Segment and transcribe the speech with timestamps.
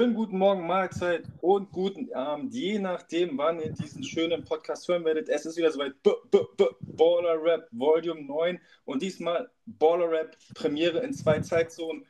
[0.00, 5.04] Schönen guten Morgen, Mahlzeit und guten Abend, je nachdem, wann ihr diesen schönen Podcast hören
[5.04, 5.28] werdet.
[5.28, 11.40] Es ist wieder soweit Baller Rap Volume 9 und diesmal Baller Rap Premiere in zwei
[11.40, 12.06] Zeitzonen.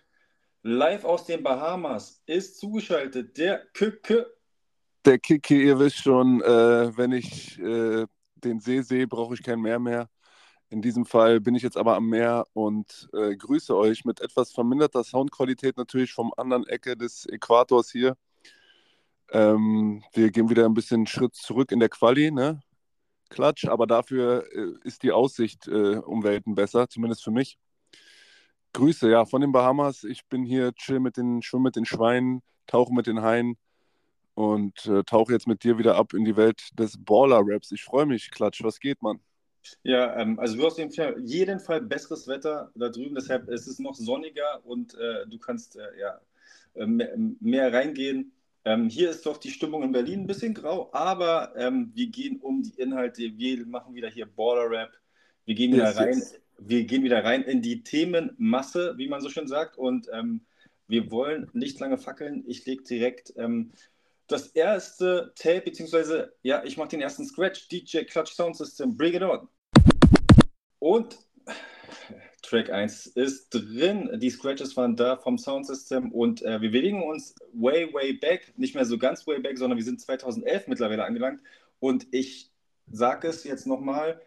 [0.63, 4.35] Live aus den Bahamas ist zugeschaltet der Kicke.
[5.05, 9.61] Der Kicke, ihr wisst schon, äh, wenn ich äh, den See sehe, brauche ich kein
[9.61, 10.09] Meer mehr.
[10.71, 14.53] In diesem Fall bin ich jetzt aber am Meer und äh, grüße euch mit etwas
[14.53, 18.17] verminderter Soundqualität natürlich vom anderen Ecke des Äquators hier.
[19.33, 22.63] Ähm, wir gehen wieder ein bisschen Schritt zurück in der Quali, ne?
[23.31, 27.59] Klatsch, aber dafür äh, ist die Aussicht äh, um Welten besser, zumindest für mich.
[28.73, 30.05] Grüße, ja, von den Bahamas.
[30.05, 33.57] Ich bin hier, chill mit den, schwimme mit den Schweinen, tauche mit den Haien
[34.35, 37.73] und äh, tauche jetzt mit dir wieder ab in die Welt des Baller-Raps.
[37.73, 38.63] Ich freue mich, Klatsch.
[38.63, 39.21] Was geht, Mann?
[39.83, 43.79] Ja, ähm, also du hast auf jeden Fall besseres Wetter da drüben, deshalb ist es
[43.79, 46.21] noch sonniger und äh, du kannst äh, ja,
[46.75, 48.33] äh, mehr, mehr reingehen.
[48.65, 52.41] Ähm, hier ist doch die Stimmung in Berlin ein bisschen grau, aber ähm, wir gehen
[52.41, 54.91] um die Inhalte, wir machen wieder hier Border Rap,
[55.47, 56.41] wir gehen wieder yes, rein, yes.
[56.59, 60.43] wir gehen wieder rein in die Themenmasse, wie man so schön sagt, und ähm,
[60.89, 62.45] wir wollen nicht lange fackeln.
[62.47, 63.71] Ich lege direkt ähm,
[64.31, 69.15] das erste Tape, beziehungsweise, ja, ich mache den ersten Scratch, DJ Clutch Sound System, Bring
[69.15, 69.49] It On.
[70.79, 71.19] Und
[72.43, 74.11] Track 1 ist drin.
[74.21, 78.53] Die Scratches waren da vom Soundsystem und äh, wir bewegen uns way, way back.
[78.57, 81.41] Nicht mehr so ganz way back, sondern wir sind 2011 mittlerweile angelangt.
[81.79, 82.51] Und ich
[82.91, 84.21] sage es jetzt nochmal,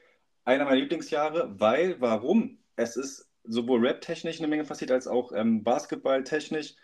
[0.45, 2.59] einer meiner Lieblingsjahre, weil, warum?
[2.77, 6.75] Es ist sowohl rap-technisch eine Menge passiert, als auch ähm, basketball-technisch.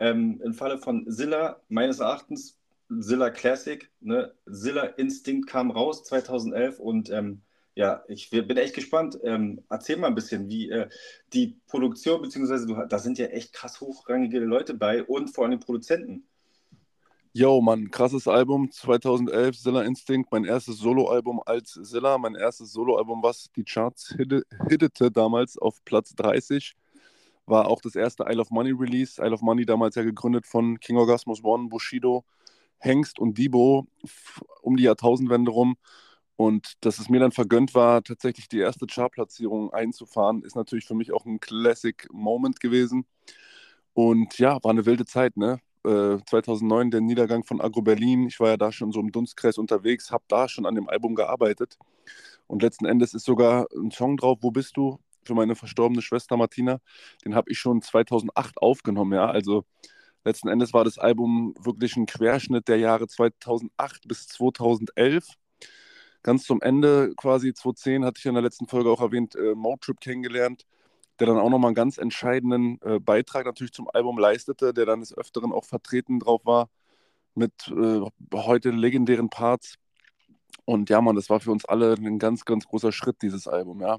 [0.00, 2.57] Ähm, Im Falle von Zilla, meines Erachtens,
[3.00, 4.32] Zilla Classic, ne?
[4.50, 7.42] Zilla Instinct kam raus 2011 und ähm,
[7.74, 9.18] ja, ich bin echt gespannt.
[9.22, 10.88] Ähm, erzähl mal ein bisschen, wie äh,
[11.32, 15.60] die Produktion, beziehungsweise du, da sind ja echt krass hochrangige Leute bei und vor allem
[15.60, 16.26] Produzenten.
[17.34, 23.22] Yo, Mann, krasses Album 2011, Zilla Instinct, mein erstes Soloalbum als Zilla, mein erstes Soloalbum,
[23.22, 24.16] was die Charts
[24.68, 26.74] hittete damals auf Platz 30.
[27.46, 29.22] War auch das erste Isle of Money Release.
[29.22, 32.24] Isle of Money damals ja gegründet von King Orgasmus One, Bushido,
[32.78, 33.86] Hengst und Debo
[34.62, 35.76] um die Jahrtausendwende rum.
[36.36, 40.94] Und dass es mir dann vergönnt war, tatsächlich die erste Chartplatzierung einzufahren, ist natürlich für
[40.94, 43.06] mich auch ein Classic Moment gewesen.
[43.92, 45.60] Und ja, war eine wilde Zeit, ne?
[45.84, 48.28] Äh, 2009 der Niedergang von Agro Berlin.
[48.28, 51.16] Ich war ja da schon so im Dunstkreis unterwegs, habe da schon an dem Album
[51.16, 51.76] gearbeitet.
[52.46, 55.00] Und letzten Endes ist sogar ein Song drauf, Wo bist du?
[55.24, 56.80] Für meine verstorbene Schwester Martina.
[57.24, 59.26] Den habe ich schon 2008 aufgenommen, ja.
[59.26, 59.64] Also
[60.28, 65.26] Letzten Endes war das Album wirklich ein Querschnitt der Jahre 2008 bis 2011.
[66.22, 70.02] Ganz zum Ende, quasi 2010, hatte ich in der letzten Folge auch erwähnt, äh, Motrip
[70.02, 70.66] kennengelernt,
[71.18, 75.00] der dann auch nochmal einen ganz entscheidenden äh, Beitrag natürlich zum Album leistete, der dann
[75.00, 76.68] des Öfteren auch vertreten drauf war
[77.34, 78.02] mit äh,
[78.34, 79.76] heute legendären Parts.
[80.66, 83.80] Und ja, man, das war für uns alle ein ganz, ganz großer Schritt, dieses Album,
[83.80, 83.96] ja.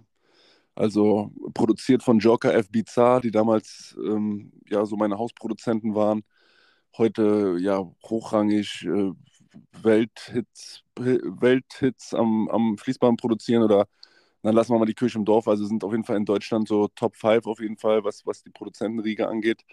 [0.75, 2.69] Also produziert von Joker F.
[2.69, 6.23] Bizarre, die damals ähm, ja so meine Hausproduzenten waren.
[6.97, 9.11] Heute ja hochrangig äh,
[9.83, 13.87] Welthits, Welthits am, am Fließband produzieren oder
[14.41, 15.47] dann lassen wir mal die Kirche im Dorf.
[15.47, 18.43] Also sind auf jeden Fall in Deutschland so Top 5 auf jeden Fall, was, was
[18.43, 19.63] die Produzentenriege angeht.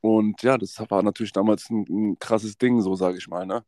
[0.00, 3.46] Und ja, das war natürlich damals ein, ein krasses Ding, so sage ich mal.
[3.46, 3.64] Ne?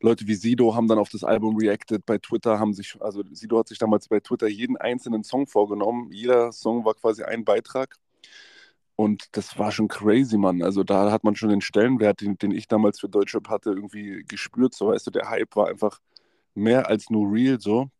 [0.00, 2.06] Leute wie Sido haben dann auf das Album reacted.
[2.06, 6.10] Bei Twitter haben sich, also Sido hat sich damals bei Twitter jeden einzelnen Song vorgenommen.
[6.10, 7.96] Jeder Song war quasi ein Beitrag.
[8.96, 10.62] Und das war schon crazy, Mann.
[10.62, 14.24] Also da hat man schon den Stellenwert, den, den ich damals für Deutschrap hatte, irgendwie
[14.26, 14.74] gespürt.
[14.74, 16.00] So, weißt du, der Hype war einfach
[16.54, 17.90] mehr als nur real, so.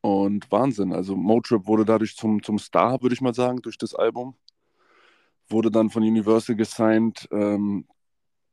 [0.00, 0.92] Und Wahnsinn.
[0.92, 4.36] Also Motrip wurde dadurch zum, zum Star, würde ich mal sagen, durch das Album.
[5.48, 7.28] Wurde dann von Universal gesigned.
[7.32, 7.86] Ähm,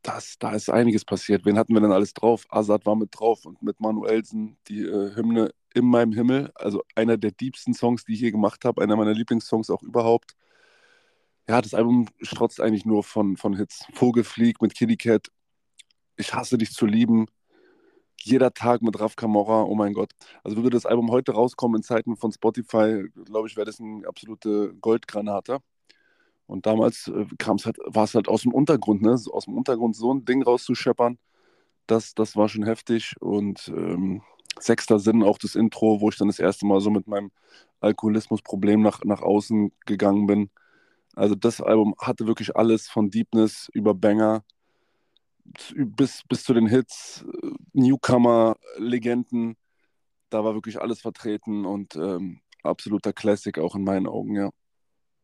[0.03, 1.45] das, da ist einiges passiert.
[1.45, 2.45] Wen hatten wir denn alles drauf?
[2.49, 7.17] Azad war mit drauf und mit Manuelsen die äh, Hymne In meinem Himmel, also einer
[7.17, 10.35] der diebsten Songs, die ich je gemacht habe, einer meiner Lieblingssongs auch überhaupt.
[11.47, 13.85] Ja, das Album strotzt eigentlich nur von, von Hits.
[13.93, 15.27] Vogelflieg mit Kitty Cat,
[16.17, 17.27] Ich hasse dich zu lieben,
[18.21, 20.11] jeder Tag mit Raf Camora, oh mein Gott.
[20.43, 24.07] Also würde das Album heute rauskommen in Zeiten von Spotify, glaube ich, wäre das eine
[24.07, 25.59] absolute Goldgranate.
[26.45, 27.25] Und damals äh,
[27.65, 29.11] halt, war es halt aus dem Untergrund, ne?
[29.31, 31.17] aus dem Untergrund so ein Ding rauszuscheppern,
[31.87, 33.15] das, das war schon heftig.
[33.19, 34.21] Und ähm,
[34.59, 37.31] sechster Sinn, auch das Intro, wo ich dann das erste Mal so mit meinem
[37.81, 40.49] Alkoholismusproblem nach, nach außen gegangen bin.
[41.15, 44.43] Also das Album hatte wirklich alles von Deepness über Banger
[45.75, 49.55] bis, bis zu den Hits, äh, Newcomer, Legenden.
[50.29, 54.49] Da war wirklich alles vertreten und ähm, absoluter Classic auch in meinen Augen, ja.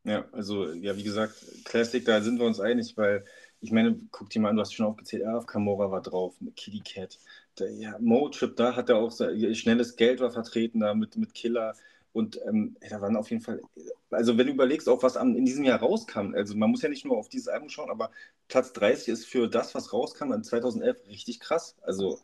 [0.06, 1.34] Ja, also ja, wie gesagt,
[1.66, 3.26] Classic, da sind wir uns einig, weil
[3.62, 6.80] ich meine, guck dir mal an, du hast schon aufgezählt, Araf Kamora war drauf, Kitty
[6.82, 7.20] Cat,
[7.60, 11.76] der, ja, Mo-Trip, da hat er auch schnelles Geld war vertreten, da mit, mit Killer.
[12.14, 13.62] Und ähm, da waren auf jeden Fall,
[14.10, 16.90] also wenn du überlegst, auch was am, in diesem Jahr rauskam, also man muss ja
[16.90, 18.10] nicht nur auf dieses Album schauen, aber
[18.48, 21.76] Platz 30 ist für das, was rauskam in 2011 richtig krass.
[21.82, 22.20] Also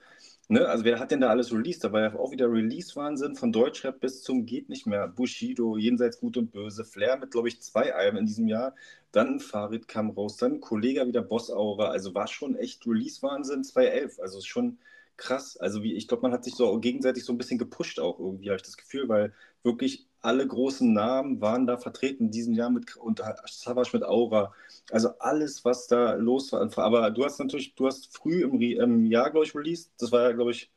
[0.47, 0.67] Ne?
[0.67, 1.83] Also wer hat denn da alles released?
[1.83, 5.07] Da war ja auch wieder Release-Wahnsinn von Deutschrap bis zum geht nicht mehr.
[5.07, 8.75] Bushido, Jenseits Gut und Böse, Flair mit, glaube ich, zwei Alben in diesem Jahr.
[9.11, 11.89] Dann Farid kam raus, dann Kollega wieder Boss Aura.
[11.89, 14.19] Also war schon echt Release-Wahnsinn 2011.
[14.19, 14.77] Also schon
[15.17, 15.57] krass.
[15.57, 18.49] Also wie, ich glaube, man hat sich so gegenseitig so ein bisschen gepusht auch irgendwie,
[18.49, 19.33] habe ich das Gefühl, weil
[19.63, 24.53] wirklich alle großen Namen waren da vertreten in diesem Jahr mit und Savage mit Aura.
[24.91, 26.69] Also alles, was da los war.
[26.77, 29.91] Aber du hast natürlich, du hast früh im, im Jahr, glaube ich, released.
[29.99, 30.71] Das war ja, glaube ich,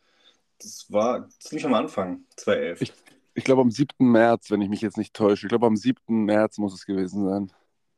[0.60, 2.82] das war ziemlich am Anfang, 2011.
[2.82, 2.92] Ich,
[3.34, 3.88] ich glaube am 7.
[3.98, 5.46] März, wenn ich mich jetzt nicht täusche.
[5.46, 6.24] Ich glaube am 7.
[6.24, 7.52] März muss es gewesen sein.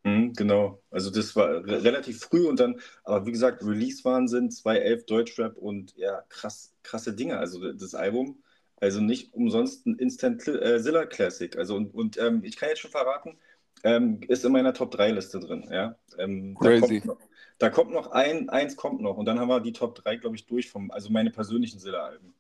[0.04, 5.04] Mhm, genau, also das war re relativ früh und dann, aber wie gesagt, Release-Wahnsinn, 2011
[5.04, 7.38] Deutschrap und ja, krass, krasse Dinge.
[7.38, 8.42] Also das Album,
[8.80, 11.56] also nicht umsonst ein Instant äh, Zilla Classic.
[11.56, 13.38] Also und, und ähm, ich kann jetzt schon verraten,
[13.84, 15.68] ähm, ist in meiner Top 3 Liste drin.
[15.70, 15.96] Ja?
[16.18, 16.80] Ähm, Crazy.
[16.80, 17.18] Da kommt, noch,
[17.58, 20.36] da kommt noch ein, eins kommt noch und dann haben wir die Top 3, glaube
[20.36, 22.34] ich, durch vom, also meine persönlichen Zilla-Alben.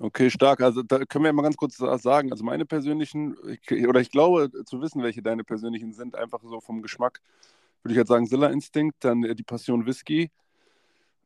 [0.00, 0.60] Okay, stark.
[0.60, 2.30] Also da können wir ja mal ganz kurz sagen.
[2.30, 3.36] Also meine persönlichen,
[3.88, 7.20] oder ich glaube zu wissen, welche deine persönlichen sind, einfach so vom Geschmack,
[7.82, 10.30] würde ich jetzt sagen, Zilla Instinct, dann die Passion Whisky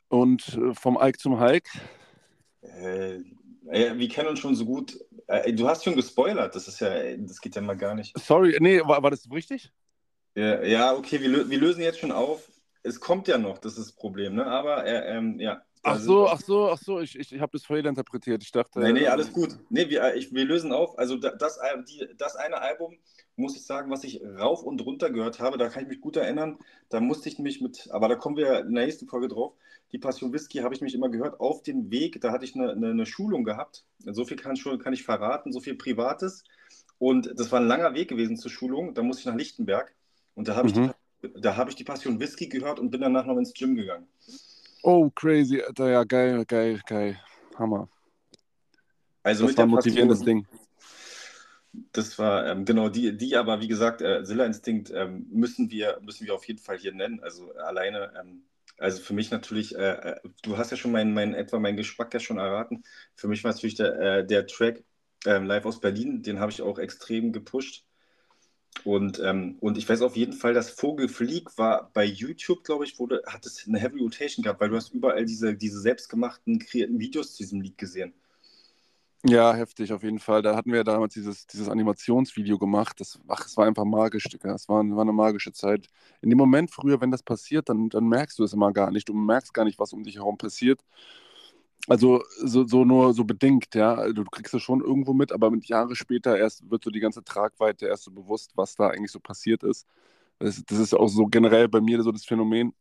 [0.09, 1.69] und äh, vom Ike zum Hike.
[2.63, 3.19] Äh,
[3.65, 4.99] wir kennen uns schon so gut.
[5.27, 8.19] Äh, du hast schon gespoilert, das ist ja, das geht ja mal gar nicht.
[8.19, 9.71] Sorry, nee, war, war das richtig?
[10.35, 12.49] Ja, ja okay, wir, wir lösen jetzt schon auf.
[12.83, 14.47] Es kommt ja noch, das ist das Problem, ne?
[14.47, 17.65] Aber äh, ähm, ja, Ach so, ach so, ach so, ich, ich, ich habe das
[17.65, 18.43] vorher interpretiert.
[18.43, 18.79] Ich dachte.
[18.79, 19.59] Nee, nee, alles gut.
[19.69, 20.97] Nee, wir, ich, wir lösen auf.
[20.97, 22.97] Also das, die, das eine Album,
[23.37, 26.17] muss ich sagen, was ich rauf und runter gehört habe, da kann ich mich gut
[26.17, 26.59] erinnern.
[26.89, 29.55] Da musste ich mich mit, aber da kommen wir in der nächsten Folge drauf.
[29.93, 32.21] Die Passion Whisky habe ich mich immer gehört auf dem Weg.
[32.21, 33.85] Da hatte ich eine, eine, eine Schulung gehabt.
[33.99, 36.45] So viel kann, schon, kann ich verraten, so viel Privates.
[36.99, 38.95] Und das war ein langer Weg gewesen zur Schulung.
[38.95, 39.95] Da musste ich nach Lichtenberg.
[40.35, 40.93] Und da habe mhm.
[41.23, 44.07] ich, die, ich die Passion Whisky gehört und bin danach noch ins Gym gegangen.
[44.83, 47.19] Oh, crazy, Alter, ja, geil, geil, geil.
[47.57, 47.89] Hammer.
[49.23, 50.47] Also das war ein motivierendes Ding.
[51.73, 56.01] Das war, ähm, genau, die, die aber, wie gesagt, äh, Zilla Instinct ähm, müssen, wir,
[56.03, 57.21] müssen wir auf jeden Fall hier nennen.
[57.23, 58.45] Also alleine, ähm,
[58.79, 62.13] also für mich natürlich, äh, äh, du hast ja schon meinen, mein, etwa meinen Geschmack
[62.13, 62.85] ja schon erraten.
[63.15, 64.85] Für mich war natürlich der, äh, der Track
[65.25, 67.85] ähm, Live aus Berlin, den habe ich auch extrem gepusht.
[68.85, 72.99] Und, ähm, und ich weiß auf jeden Fall, dass Vogelflieg war bei YouTube, glaube ich,
[72.99, 76.99] wurde, hat es eine Heavy Rotation gehabt, weil du hast überall diese, diese selbstgemachten, kreierten
[76.99, 78.15] Videos zu diesem Lied gesehen.
[79.25, 80.43] Ja, heftig, auf jeden Fall.
[80.43, 82.99] Da hatten wir damals dieses, dieses Animationsvideo gemacht.
[83.01, 84.53] Das, ach, es war einfach magisch, Digga.
[84.55, 85.87] Es war, war eine magische Zeit.
[86.23, 89.09] In dem Moment früher, wenn das passiert, dann, dann merkst du es immer gar nicht.
[89.09, 90.81] Du merkst gar nicht, was um dich herum passiert.
[91.89, 93.95] Also so, so nur so bedingt, ja.
[93.95, 97.01] Also, du kriegst es schon irgendwo mit, aber mit Jahre später erst wird so die
[97.01, 99.87] ganze Tragweite erst so bewusst, was da eigentlich so passiert ist.
[100.39, 102.75] Das, das ist auch so generell bei mir so das Phänomen,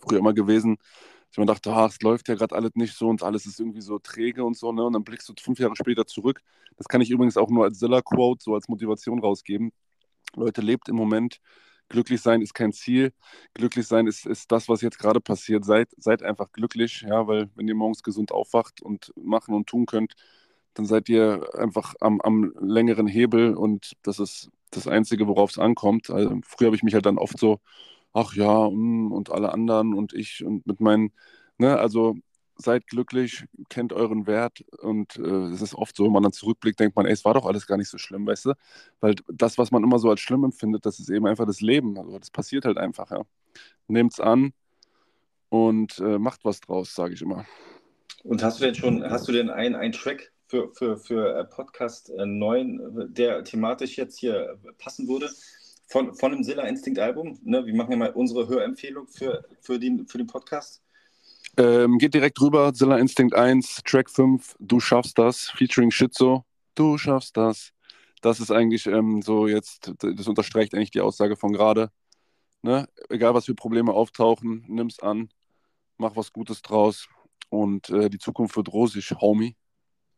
[0.00, 0.78] früher immer gewesen,
[1.34, 3.98] dass man dachte, es läuft ja gerade alles nicht so und alles ist irgendwie so
[3.98, 4.84] träge und so, ne?
[4.84, 6.40] Und dann blickst du fünf Jahre später zurück.
[6.76, 9.72] Das kann ich übrigens auch nur als Zilla-Quote, so als Motivation rausgeben.
[10.36, 11.40] Leute, lebt im Moment,
[11.88, 13.12] glücklich sein ist kein Ziel.
[13.52, 15.64] Glücklich sein ist, ist das, was jetzt gerade passiert.
[15.64, 19.86] Seid, seid einfach glücklich, ja, weil wenn ihr morgens gesund aufwacht und machen und tun
[19.86, 20.14] könnt,
[20.74, 25.58] dann seid ihr einfach am, am längeren Hebel und das ist das Einzige, worauf es
[25.58, 26.10] ankommt.
[26.10, 27.58] Also, früher habe ich mich halt dann oft so,
[28.14, 31.12] ach ja, mm, und alle anderen und ich und mit meinen,
[31.58, 32.16] ne, also
[32.56, 36.78] seid glücklich, kennt euren Wert und äh, es ist oft so, wenn man dann zurückblickt,
[36.78, 38.52] denkt man, ey, es war doch alles gar nicht so schlimm, weißt du?
[39.00, 41.98] Weil das, was man immer so als schlimm empfindet, das ist eben einfach das Leben.
[41.98, 43.22] Also das passiert halt einfach, ja.
[43.88, 44.52] Nehmt's an
[45.48, 47.44] und äh, macht was draus, sage ich immer.
[48.22, 51.44] Und hast du denn schon, hast du denn einen, einen Track für, für, für äh,
[51.44, 55.28] Podcast äh, 9, der thematisch jetzt hier passen würde?
[55.86, 57.38] Von, von dem Silla Instinct Album.
[57.42, 57.64] Ne?
[57.66, 60.82] Wir machen ja mal unsere Hörempfehlung für, für, den, für den Podcast.
[61.56, 66.98] Ähm, geht direkt rüber, Zilla Instinct 1, Track 5, Du schaffst das, featuring Shitzo, Du
[66.98, 67.70] schaffst das.
[68.22, 71.90] Das ist eigentlich ähm, so jetzt, das unterstreicht eigentlich die Aussage von gerade.
[72.62, 72.88] Ne?
[73.08, 75.28] Egal was für Probleme auftauchen, nimm's an,
[75.98, 77.06] mach was Gutes draus
[77.50, 79.56] und äh, die Zukunft wird rosig, Homie.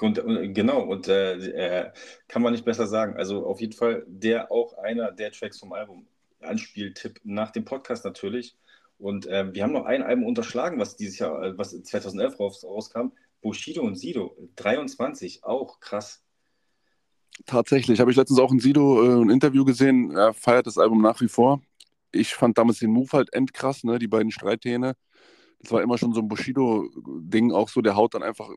[0.01, 1.93] Und, und genau, und äh, äh,
[2.29, 3.17] kann man nicht besser sagen.
[3.17, 6.07] Also auf jeden Fall der auch einer der Tracks vom Album.
[6.41, 8.57] Anspieltipp nach dem Podcast natürlich.
[8.99, 12.65] Und äh, wir haben noch ein Album unterschlagen, was dieses Jahr, äh, was 2011 raus,
[12.65, 13.13] rauskam.
[13.43, 16.23] Bushido und Sido, 23, auch krass.
[17.45, 20.11] Tatsächlich, habe ich letztens auch in Sido äh, ein Interview gesehen.
[20.13, 21.61] Er feiert das Album nach wie vor.
[22.13, 23.99] ich fand damals den Move halt endkrass, ne?
[23.99, 24.97] Die beiden Streithähne.
[25.61, 28.51] Das war immer schon so ein Bushido-Ding, auch so, der haut dann einfach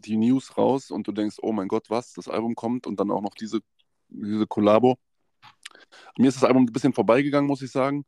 [0.00, 3.10] die News raus und du denkst, oh mein Gott, was, das Album kommt und dann
[3.10, 3.60] auch noch diese,
[4.08, 4.96] diese Kollabo.
[6.18, 8.04] Mir ist das Album ein bisschen vorbeigegangen, muss ich sagen,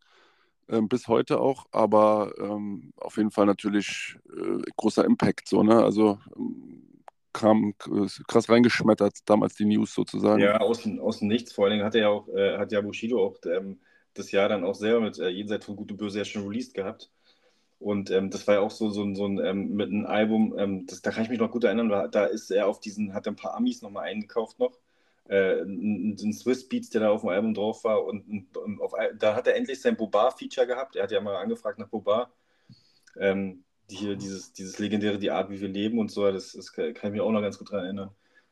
[0.69, 5.83] ähm, bis heute auch, aber ähm, auf jeden Fall natürlich äh, großer Impact, so, ne?
[5.83, 6.89] Also ähm,
[7.33, 10.43] kam krass reingeschmettert, damals die News sozusagen.
[10.43, 11.53] Ja, aus, aus dem Nichts.
[11.53, 13.81] Vor allen Dingen hat er ja auch, äh, hat ja Bushido auch ähm,
[14.15, 17.11] das Jahr dann auch selber mit äh, Jenseits von Gute Böse ja schon released gehabt.
[17.83, 20.87] Und ähm, das war ja auch so, so, so ein ähm, mit einem Album, ähm,
[20.87, 23.27] das, da kann ich mich noch gut erinnern, da, da ist er auf diesen, hat
[23.27, 24.79] ein paar Amis nochmal eingekauft noch.
[25.29, 28.05] Äh, ein, ein Swiss Beats, der da auf dem Album drauf war.
[28.05, 30.95] Und, und auf, da hat er endlich sein Bobar-Feature gehabt.
[30.95, 32.33] Er hat ja mal angefragt nach Bobar.
[33.17, 36.95] Ähm, hier dieses, dieses legendäre Die Art, wie wir leben und so, das, das kann
[36.95, 38.11] ich mich auch noch ganz gut daran erinnern.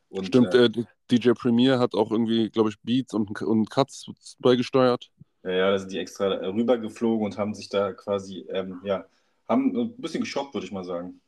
[0.09, 0.69] Und, Stimmt, äh,
[1.09, 4.07] DJ Premier hat auch irgendwie, glaube ich, Beats und, und Cuts
[4.39, 5.09] beigesteuert.
[5.43, 9.05] Ja, ja, da sind die extra rübergeflogen und haben sich da quasi, ähm, ja,
[9.47, 11.21] haben ein bisschen geshoppt, würde ich mal sagen.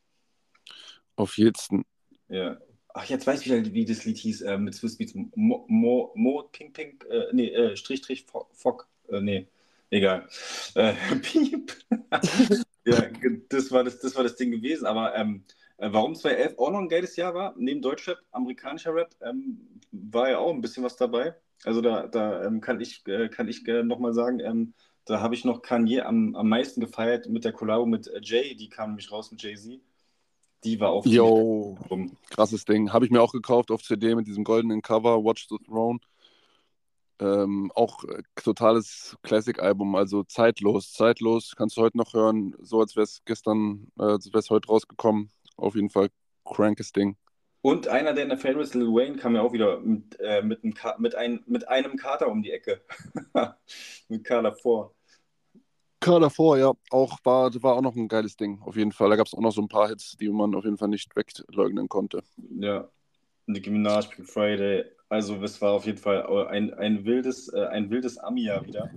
[1.16, 1.86] Auf jeden.
[2.30, 2.58] Ja.
[2.96, 5.16] Ach, jetzt weiß ich wieder, wie das Lied hieß, äh, mit Swiss Beats.
[5.16, 9.48] Mo, Mo, Mo Pink Pink, äh, nee, äh, Strich Strich Fock, äh, nee,
[9.90, 10.28] egal.
[10.76, 11.74] Äh, Piep.
[12.86, 13.10] ja,
[13.50, 15.44] das war das, das war das Ding gewesen, aber ähm,
[15.78, 20.30] äh, warum 2011 auch noch ein geiles Jahr war, neben Deutschrap, amerikanischer Rap, ähm, war
[20.30, 21.36] ja auch ein bisschen was dabei.
[21.64, 24.74] Also da, da ähm, kann ich, äh, kann ich äh, nochmal sagen, ähm,
[25.06, 28.56] da habe ich noch Kanye am, am meisten gefeiert mit der Collabo mit äh, Jay,
[28.56, 29.82] die kam nämlich raus mit Jay-Z.
[30.64, 31.78] Die war auch Yo,
[32.30, 32.94] krasses Ding.
[32.94, 36.00] Habe ich mir auch gekauft auf CD mit diesem goldenen Cover, Watch the Throne.
[37.20, 40.94] Ähm, auch äh, totales Classic-Album, also zeitlos.
[40.94, 44.50] Zeitlos, kannst du heute noch hören, so als wäre es gestern, äh, als wäre es
[44.50, 45.30] heute rausgekommen.
[45.58, 46.10] Auf jeden Fall
[46.46, 47.18] crankes Ding.
[47.66, 50.74] Und einer der der Favorites, Lil Wayne, kam ja auch wieder mit, äh, mit, einem,
[50.98, 52.82] mit, ein, mit einem Kater um die Ecke.
[54.10, 54.94] mit Kader vor.
[56.02, 56.74] Kader vor, ja.
[56.90, 59.10] Auch war, war auch noch ein geiles Ding, auf jeden Fall.
[59.10, 61.16] Da gab es auch noch so ein paar Hits, die man auf jeden Fall nicht
[61.16, 62.22] wegleugnen konnte.
[62.60, 62.90] Ja.
[63.46, 64.84] Nicki Minaj, Big Friday.
[65.08, 68.92] Also, es war auf jeden Fall ein, ein wildes, äh, ein wildes Ami-Jahr wieder.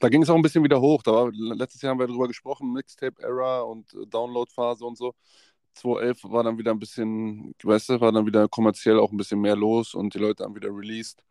[0.00, 1.04] Da ging es auch ein bisschen wieder hoch.
[1.04, 5.14] Da war, letztes Jahr haben wir darüber gesprochen, Mixtape-Era und äh, Download-Phase und so.
[5.78, 9.40] 2011 war dann wieder ein bisschen, weißt du, war dann wieder kommerziell auch ein bisschen
[9.40, 11.22] mehr los und die Leute haben wieder released.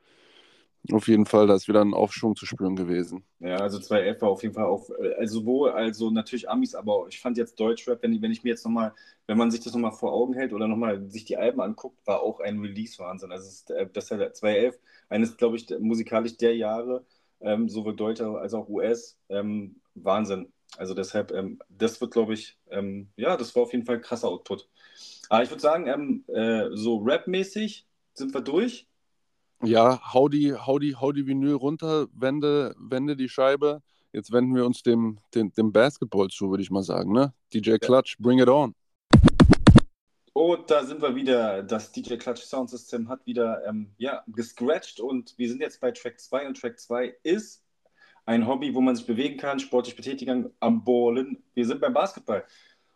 [0.92, 3.24] Auf jeden Fall, da ist wieder ein Aufschwung zu spüren gewesen.
[3.39, 7.20] Ja, also 2011 war auf jeden Fall auf, also sowohl, also natürlich Amis, aber ich
[7.20, 8.94] fand jetzt Deutschrap, wenn ich, wenn ich mir jetzt nochmal,
[9.25, 12.22] wenn man sich das nochmal vor Augen hält oder nochmal sich die Alben anguckt, war
[12.22, 13.32] auch ein Release-Wahnsinn.
[13.32, 17.06] Also äh, das ist 2011 eines, glaube ich, musikalisch der Jahre,
[17.42, 20.51] ähm, sowohl Deutscher als auch US, ähm, Wahnsinn.
[20.75, 24.01] Also deshalb, ähm, das wird, glaube ich, ähm, ja, das war auf jeden Fall ein
[24.01, 24.67] krasser Output.
[25.29, 28.88] Aber ich würde sagen, ähm, äh, so rap-mäßig sind wir durch.
[29.63, 33.81] Ja, hau die, hau die, hau die Vinyl runter, wende, wende die Scheibe.
[34.13, 37.12] Jetzt wenden wir uns dem, dem, dem Basketball zu, würde ich mal sagen.
[37.12, 37.33] Ne?
[37.53, 38.24] DJ Clutch, ja.
[38.24, 38.74] bring it on.
[40.33, 41.63] Und da sind wir wieder.
[41.63, 45.91] Das DJ Clutch Sound System hat wieder ähm, ja, gescratcht und wir sind jetzt bei
[45.91, 47.63] Track 2 und Track 2 ist
[48.27, 51.43] ein Hobby, wo man sich bewegen kann, sportlich betätigen, am Ballen.
[51.53, 52.43] Wir sind beim Basketball.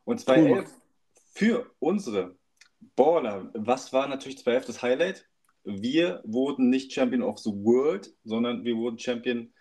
[0.03, 0.73] Und 2011 cool.
[1.33, 2.35] für unsere
[2.95, 5.27] Baller, was war natürlich 2011 das Highlight?
[5.63, 9.53] Wir wurden nicht Champion of the World, sondern wir wurden Champion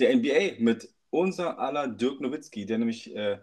[0.00, 3.38] der NBA mit unser aller Dirk Nowitzki, der nämlich äh,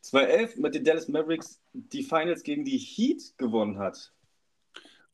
[0.00, 4.12] 2011 mit den Dallas Mavericks die Finals gegen die Heat gewonnen hat.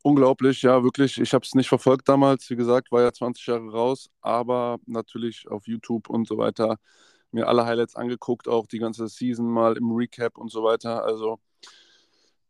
[0.06, 1.18] Unglaublich, ja, wirklich.
[1.18, 2.50] Ich habe es nicht verfolgt damals.
[2.50, 6.76] Wie gesagt, war ja 20 Jahre raus, aber natürlich auf YouTube und so weiter
[7.32, 11.04] mir alle Highlights angeguckt, auch die ganze Season mal im Recap und so weiter.
[11.04, 11.40] Also,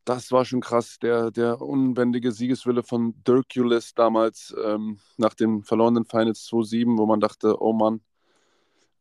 [0.05, 0.99] das war schon krass.
[1.01, 7.21] Der, der unbändige Siegeswille von Dirkulis damals ähm, nach den verlorenen Finals 2-7, wo man
[7.21, 8.01] dachte, oh Mann.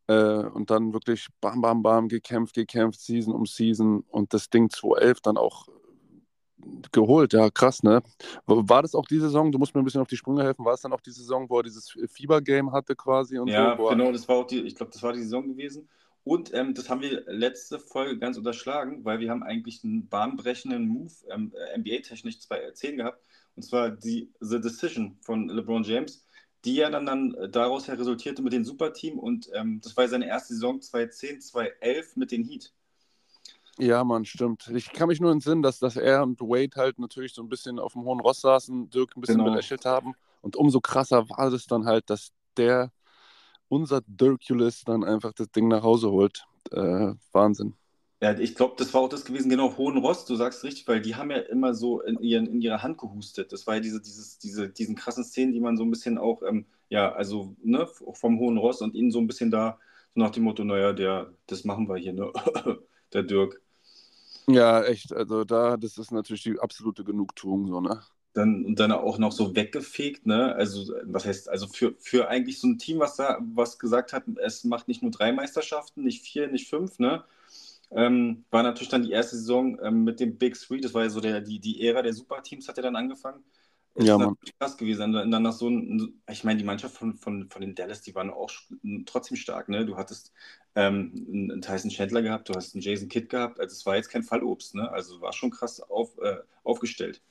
[0.05, 4.67] Äh, und dann wirklich bam, bam, bam, gekämpft, gekämpft, Season um Season und das Ding
[4.67, 5.67] 2-11 dann auch
[6.91, 8.01] geholt, ja, krass, ne?
[8.46, 10.74] War das auch die Saison, du musst mir ein bisschen auf die Sprünge helfen, war
[10.74, 13.84] es dann auch die Saison, wo er dieses Fieber-Game hatte quasi und ja, so?
[13.84, 15.88] Ja, genau, das war auch die, ich glaube, das war die Saison gewesen.
[16.24, 20.88] Und ähm, das haben wir letzte Folge ganz unterschlagen, weil wir haben eigentlich einen bahnbrechenden
[20.88, 23.22] Move ähm, NBA-technisch 2010 gehabt.
[23.55, 26.25] Und zwar die The Decision von LeBron James,
[26.63, 29.20] die ja dann, dann daraus her resultierte mit dem Superteam.
[29.20, 32.72] Und ähm, das war seine erste Saison 2010, 2011 mit den Heat.
[33.80, 34.68] Ja, Mann, stimmt.
[34.70, 37.80] Ich kann mich nur entsinnen, dass, dass er und Wade halt natürlich so ein bisschen
[37.80, 39.51] auf dem hohen Ross saßen, Dirk ein bisschen genau.
[39.51, 40.13] belächelt haben.
[40.42, 42.92] Und umso krasser war es dann halt, dass der,
[43.70, 46.46] unser Dirkulis, dann einfach das Ding nach Hause holt.
[46.72, 47.75] Äh, Wahnsinn.
[48.22, 51.01] Ja, ich glaube, das war auch das gewesen, genau, Hohen Ross, du sagst richtig, weil
[51.01, 53.51] die haben ja immer so in, ihren, in ihrer Hand gehustet.
[53.51, 56.42] Das war ja diese, dieses, diese, diesen krassen Szenen, die man so ein bisschen auch,
[56.44, 59.77] ähm, ja, also ne, vom Hohen Ross und ihnen so ein bisschen da
[60.15, 62.32] So nach dem Motto, naja, der, das machen wir hier, ne?
[63.13, 63.62] der Dirk.
[64.48, 65.13] Ja, echt.
[65.13, 68.01] Also da, das ist natürlich die absolute Genugtuung, so, ne?
[68.34, 70.55] Dann, und dann auch noch so weggefegt, ne?
[70.55, 74.24] Also, was heißt, also für, für eigentlich so ein Team, was da, was gesagt hat,
[74.43, 77.24] es macht nicht nur drei Meisterschaften, nicht vier, nicht fünf, ne?
[77.91, 81.10] Ähm, war natürlich dann die erste Saison ähm, mit dem Big Three, das war ja
[81.10, 83.43] so der, die, die Ära der Superteams, hat ja dann angefangen.
[83.96, 84.30] Das Ja, Mann.
[84.30, 85.16] natürlich krass gewesen.
[85.16, 88.16] Und dann nach so ein, ich meine, die Mannschaft von, von, von den Dallas, die
[88.16, 88.52] waren auch
[89.06, 89.86] trotzdem stark, ne?
[89.86, 90.34] Du hattest
[90.76, 94.10] ähm, einen Tyson Chandler gehabt, du hast einen Jason Kidd gehabt, also es war jetzt
[94.10, 94.92] kein Fallobst, ne?
[94.92, 97.22] Also war schon krass auf, äh, aufgestellt.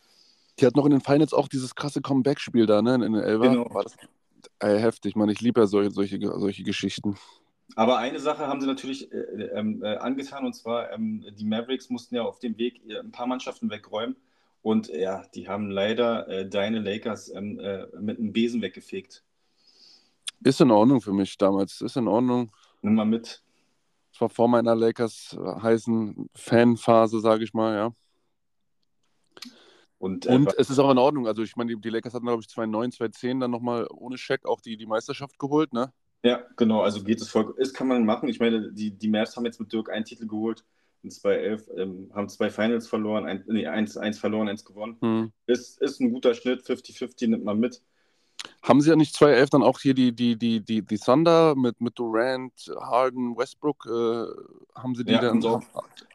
[0.61, 2.95] Die hat noch in den Finals auch dieses krasse Comeback-Spiel da, ne?
[2.95, 3.51] In den Elfer.
[3.51, 3.75] Genau.
[3.75, 3.97] War das
[4.61, 5.29] ey, heftig, Mann.
[5.31, 7.17] Ich liebe ja solche, solche, solche Geschichten.
[7.75, 9.17] Aber eine Sache haben sie natürlich äh,
[9.55, 13.13] ähm, äh, angetan, und zwar ähm, die Mavericks mussten ja auf dem Weg äh, ein
[13.13, 14.17] paar Mannschaften wegräumen.
[14.63, 19.25] Und ja, die haben leider äh, deine Lakers ähm, äh, mit einem Besen weggefegt.
[20.45, 21.81] Ist in Ordnung für mich damals.
[21.81, 22.53] Ist in Ordnung.
[22.81, 23.43] Nimm mal mit.
[24.13, 27.95] Es war vor meiner Lakers äh, heißen Fanphase, sage ich mal, ja.
[29.99, 31.27] Und, äh, Und es ist auch in Ordnung.
[31.27, 34.47] Also ich meine, die, die Lakers hatten, glaube ich, 2009, 2010 dann nochmal ohne Scheck
[34.47, 35.93] auch die, die Meisterschaft geholt, ne?
[36.25, 37.55] ja, genau, also geht es voll.
[37.59, 38.29] Ist kann man machen.
[38.29, 40.65] Ich meine, die, die Mavs haben jetzt mit Dirk einen Titel geholt.
[41.03, 44.97] In 2011 ähm, haben zwei Finals verloren, ein, nee, eins, eins verloren, eins gewonnen.
[45.01, 45.33] Hm.
[45.47, 47.83] Ist, ist ein guter Schnitt, 50-50 nimmt man mit.
[48.63, 51.81] Haben sie ja nicht 2011 dann auch hier die, die, die, die, die Thunder mit,
[51.81, 55.65] mit Durant, Harden, Westbrook, äh, haben sie die Ja, dann so- haben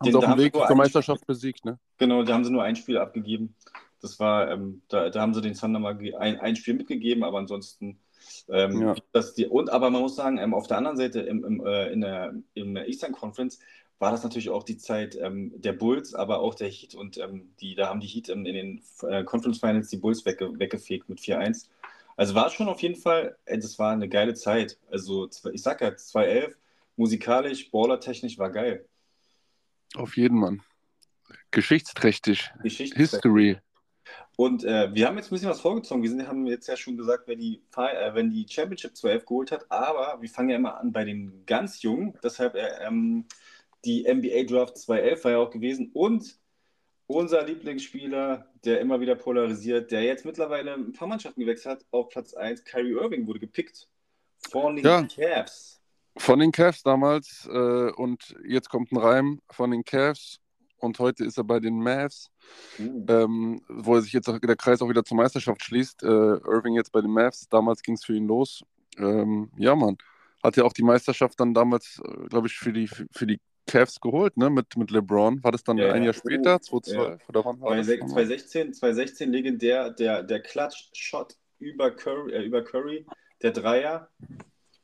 [0.05, 1.77] den- sie auf dem haben Weg zur Meisterschaft besiegt, ne?
[1.97, 3.55] Genau, da haben sie nur ein Spiel abgegeben.
[4.01, 7.39] Das war, ähm, da, da haben sie den Thunder mal ein, ein Spiel mitgegeben, aber
[7.39, 7.99] ansonsten,
[8.47, 8.95] ähm, Ja.
[9.11, 11.91] das die, und aber man muss sagen, ähm, auf der anderen Seite im, im, äh,
[11.91, 13.59] in, der, in der Eastern Conference
[13.99, 17.53] war das natürlich auch die Zeit ähm, der Bulls, aber auch der Heat und ähm,
[17.59, 21.09] die, da haben die Heat ähm, in den äh, Conference Finals die Bulls wegge weggefegt
[21.09, 21.67] mit 4-1.
[22.15, 24.77] Also war schon auf jeden Fall, äh, das war eine geile Zeit.
[24.91, 26.57] Also ich sag ja, 2011,
[26.95, 28.85] musikalisch, ballertechnisch war geil.
[29.95, 30.61] Auf jeden Mann.
[31.51, 32.51] Geschichtsträchtig.
[32.61, 32.97] Geschichte.
[32.97, 33.57] History.
[34.35, 36.03] Und äh, wir haben jetzt ein bisschen was vorgezogen.
[36.03, 39.51] Wir sind, haben jetzt ja schon gesagt, wer die, äh, wenn die Championship 12 geholt
[39.51, 39.65] hat.
[39.69, 42.13] Aber wir fangen ja immer an bei den ganz Jungen.
[42.23, 43.25] Deshalb äh, ähm,
[43.87, 45.89] die NBA Draft 2011 war ja auch gewesen.
[45.93, 46.37] Und
[47.07, 52.09] unser Lieblingsspieler, der immer wieder polarisiert, der jetzt mittlerweile ein paar Mannschaften gewechselt hat, auf
[52.09, 53.87] Platz 1, Kyrie Irving wurde gepickt
[54.51, 55.03] von den Ja.
[55.03, 55.81] Cavs.
[56.17, 60.39] Von den Cavs damals äh, und jetzt kommt ein Reim von den Cavs
[60.79, 62.29] und heute ist er bei den Mavs,
[62.79, 63.05] Uh.
[63.07, 66.03] ähm, wo er sich jetzt der Kreis auch wieder zur Meisterschaft schließt.
[66.03, 68.63] Äh, Irving jetzt bei den Mavs, damals ging es für ihn los.
[68.97, 69.97] Ähm, ja, Mann.
[70.43, 73.99] Hat ja auch die Meisterschaft dann damals, äh, glaube ich, für die, für die Cavs
[73.99, 74.49] geholt, ne?
[74.49, 75.43] Mit, mit LeBron.
[75.43, 76.05] War das dann Ja, ein ja.
[76.05, 77.29] Jahr später, Oh, 2012?
[77.29, 77.85] Oder wann war das?
[77.85, 83.05] 2016, 2016 legendär, der, der Clutch-Shot über Curry, äh, über Curry,
[83.41, 84.09] der Dreier.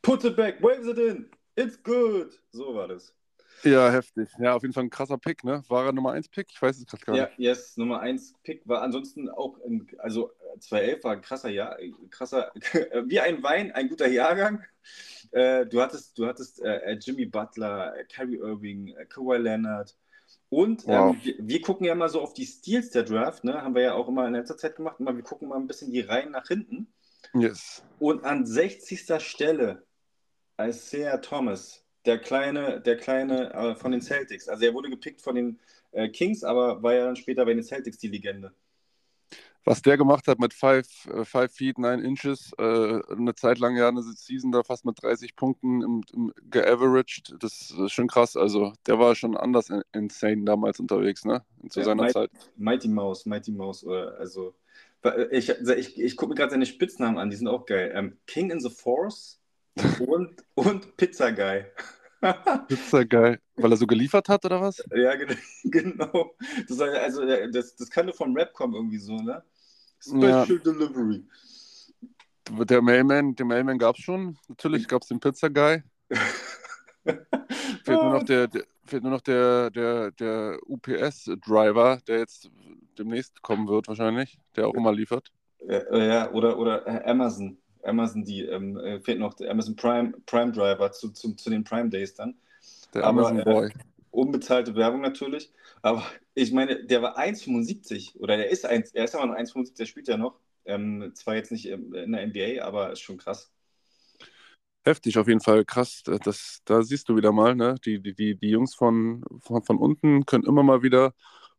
[0.02, 2.40] Put it back, waves it in, it's good.
[2.52, 3.16] So war das.
[3.64, 4.30] Ja, heftig.
[4.40, 5.64] Ja, auf jeden Fall ein krasser Pick, ne?
[5.70, 6.48] War er Nummer 1 Pick?
[6.52, 7.40] Ich weiß es gerade gar Ja, nicht.
[7.40, 11.80] yes, Nummer 1 Pick war ansonsten auch, ein, also äh, 2011 war ein krasser Jahr,
[11.80, 12.52] äh, krasser,
[13.06, 14.64] wie ein Wein, ein guter Jahrgang.
[15.32, 19.96] Äh, du hattest, du hattest äh, Jimmy Butler, äh, Kyrie Irving, äh, Kawhi Leonard.
[20.50, 21.16] Und Wow.
[21.16, 23.62] ähm, wir, wir gucken ja mal so auf die Steals der Draft, ne?
[23.62, 24.98] Haben wir ja auch immer in letzter Zeit gemacht.
[25.00, 26.94] Immer, wir gucken mal ein bisschen die Reihen nach hinten.
[27.34, 27.84] Yes.
[27.98, 29.20] Und an 60.
[29.20, 29.84] Stelle
[30.62, 34.48] Isaiah Thomas, der kleine, der kleine äh, von den Celtics.
[34.50, 35.60] Also er wurde gepickt von den
[35.92, 38.54] äh, Kings, aber war ja dann später bei den Celtics die Legende.
[39.66, 43.78] Was der gemacht hat mit 5 äh, five Feet 9 Inches, äh, eine Zeit lang
[43.78, 48.36] ja eine Season da fast mit 30 Punkten im, im geaveraged, das ist schon krass.
[48.36, 51.46] Also der war schon anders in, insane damals unterwegs, ne?
[51.70, 52.32] Zu Ja, seiner Mike- Zeit.
[52.58, 54.54] Mighty Mouse, Mighty Mouse, oder also
[55.32, 57.92] ich, ich, ich gucke mir gerade seine Spitznamen an, die sind auch geil.
[57.94, 59.40] Ähm, King in the Force
[60.00, 61.66] und, und Pizza Guy.
[62.68, 63.40] Pizza geil.
[63.56, 64.84] Weil er so geliefert hat oder was?
[64.96, 66.36] ja, gen- genau.
[66.68, 69.44] Das, also, das, das kann nur vom Rap kommen irgendwie so, ne?
[70.06, 70.44] Ja.
[70.46, 71.24] Special Delivery.
[72.50, 74.38] Der Mailman, den Mailman gab es schon.
[74.48, 75.84] Natürlich gab es den Pizza Guy.
[77.84, 82.50] Fehlt nur noch der, der fehlt nur noch der, der, der UPS-Driver, der jetzt
[82.98, 85.32] demnächst kommen wird wahrscheinlich, der auch immer liefert.
[85.68, 87.58] Äh, ja, oder, oder äh, Amazon.
[87.84, 91.64] Amazon, die ähm, äh, fehlt noch der Amazon Prime, Prime Driver zu, zu, zu den
[91.64, 92.36] Prime Days dann.
[92.94, 93.74] Der Aber, Amazon äh, Boy.
[94.12, 95.52] Unbezahlte Werbung natürlich.
[95.82, 96.04] Aber
[96.36, 99.86] ich meine, der war 1,75 oder der ist 1, er ist aber noch 1,75, der
[99.86, 100.40] spielt ja noch.
[100.66, 103.52] Ähm, zwar jetzt nicht in der NBA, aber ist schon krass.
[104.86, 106.04] Heftig, auf jeden Fall krass.
[106.04, 107.76] Das, da siehst du wieder mal, ne?
[107.86, 111.14] Die, die, die, die Jungs von, von, von unten können immer mal wieder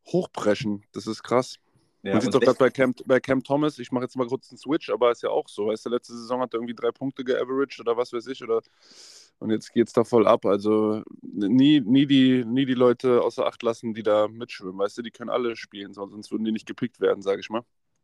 [0.07, 0.85] hochpreschen.
[0.93, 1.57] Das ist krass.
[2.05, 4.51] Ja, Man sieht doch gerade bei Cam, bei Cam Thomas, ich mache jetzt mal kurz
[4.51, 5.69] einen Switch, aber ist ja auch so.
[5.69, 8.45] Weißt du, letzte Saison hat er irgendwie drei Punkte geaveraged oder was weiß ich.
[8.45, 8.61] Oder,
[9.39, 10.45] und jetzt geht es da voll ab.
[10.45, 14.77] Also nie, nie, die, nie die Leute außer Acht lassen, die da mitschwimmen.
[14.77, 17.63] Weißt du, die können alle spielen, sonst würden die nicht gepickt werden, sage ich mal.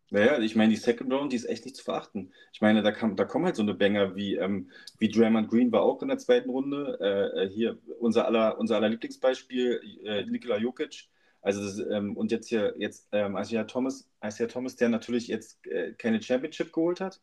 [0.09, 2.33] Naja, ich meine, die Second Round, die ist echt nicht zu verachten.
[2.55, 5.71] Ich meine, da, kam, da kommen halt so eine Banger wie, ähm, wie Draymond Green
[5.73, 6.99] war auch in der zweiten Runde.
[7.03, 11.11] Äh, äh hier unser aller, unser aller Lieblingsbeispiel, äh, Nikola Jokic
[11.43, 15.65] also das, ähm, und jetzt hier, jetzt ähm, Isaiah Thomas, Isaiah Thomas, der natürlich jetzt
[15.67, 17.21] äh, keine Championship geholt hat,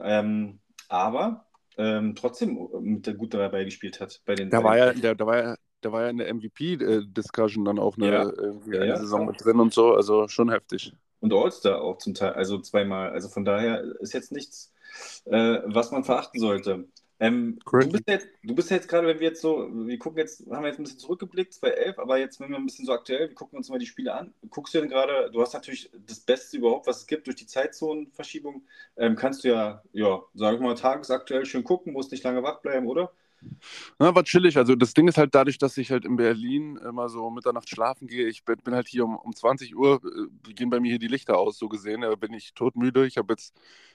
[0.00, 1.46] ähm, aber
[1.76, 4.50] ähm, trotzdem mit der gut dabei gespielt hat bei den.
[4.50, 7.96] Da war ja, der, da war ja, da war ja in der MVP-Discussion dann auch
[7.96, 8.20] eine, ja.
[8.22, 10.92] eine ja, Saison mit drin und so, also schon heftig.
[11.20, 13.10] Und All-Star auch zum Teil, also zweimal.
[13.10, 14.72] Also von daher ist jetzt nichts,
[15.26, 16.88] äh, was man verachten sollte.
[17.22, 20.44] Ähm, du, bist jetzt, du bist jetzt gerade, wenn wir jetzt so, wir gucken jetzt,
[20.50, 23.28] haben wir jetzt ein bisschen zurückgeblickt, 2011, aber jetzt, wenn wir ein bisschen so aktuell,
[23.28, 24.34] wir gucken uns mal die Spiele an.
[24.50, 27.46] Guckst du denn gerade, du hast natürlich das Beste überhaupt, was es gibt durch die
[27.46, 28.64] Zeitzonenverschiebung,
[28.96, 32.60] ähm, kannst du ja, ja, sag ich mal, tagesaktuell schön gucken, musst nicht lange wach
[32.60, 33.12] bleiben, oder?
[33.98, 34.56] Na, war chillig.
[34.56, 38.06] Also das Ding ist halt dadurch, dass ich halt in Berlin immer so Mitternacht schlafen
[38.08, 38.28] gehe.
[38.28, 41.38] Ich bin, halt hier um, um 20 Uhr, äh, gehen bei mir hier die Lichter
[41.38, 42.02] aus, so gesehen.
[42.02, 43.06] Da bin ich todmüde.
[43.06, 43.54] Ich habe jetzt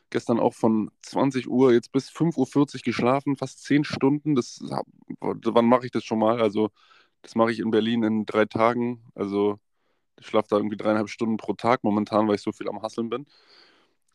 [0.09, 4.35] gestern auch von 20 Uhr jetzt bis 5.40 Uhr geschlafen, fast 10 Stunden.
[4.35, 4.59] Das,
[5.19, 6.41] wann mache ich das schon mal?
[6.41, 6.69] Also
[7.21, 9.03] das mache ich in Berlin in drei Tagen.
[9.15, 9.59] Also
[10.19, 13.09] ich schlafe da irgendwie dreieinhalb Stunden pro Tag momentan, weil ich so viel am Hasseln
[13.09, 13.25] bin.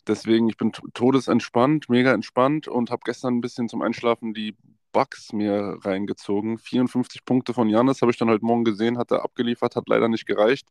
[0.07, 4.57] Deswegen, ich bin todesentspannt, mega entspannt und habe gestern ein bisschen zum Einschlafen die
[4.93, 6.59] Bucks mir reingezogen.
[6.59, 10.09] 54 Punkte von Janis habe ich dann heute Morgen gesehen, hat er abgeliefert, hat leider
[10.09, 10.69] nicht gereicht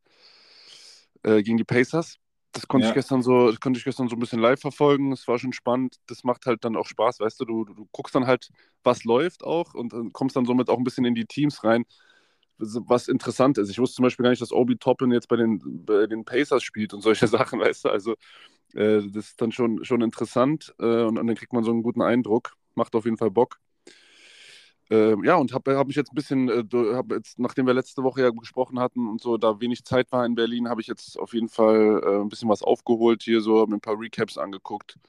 [1.23, 2.17] äh, gegen die Pacers.
[2.53, 2.89] Das konnte ja.
[2.89, 5.11] ich gestern so, das konnte ich gestern so ein bisschen live verfolgen.
[5.13, 5.95] Es war schon spannend.
[6.07, 8.49] Das macht halt dann auch Spaß, weißt du, du, du guckst dann halt,
[8.83, 11.85] was läuft auch und kommst dann somit auch ein bisschen in die Teams rein,
[12.57, 13.69] was interessant ist.
[13.69, 16.61] Ich wusste zum Beispiel gar nicht, dass Obi Toppin jetzt bei den, bei den Pacers
[16.63, 17.89] spielt und solche Sachen, weißt du.
[17.89, 18.11] Also
[18.73, 21.83] äh, das ist dann schon, schon interessant äh, und, und, dann kriegt man so einen
[21.83, 22.53] guten Eindruck.
[22.75, 23.59] Macht auf jeden Fall Bock.
[24.91, 26.65] Äh, ja, und habe hab mich jetzt ein bisschen, äh,
[27.15, 30.35] jetzt, nachdem wir letzte Woche ja gesprochen hatten und so, da wenig Zeit war in
[30.35, 33.75] Berlin, habe ich jetzt auf jeden Fall äh, ein bisschen was aufgeholt hier, so mir
[33.75, 34.99] ein paar Recaps angeguckt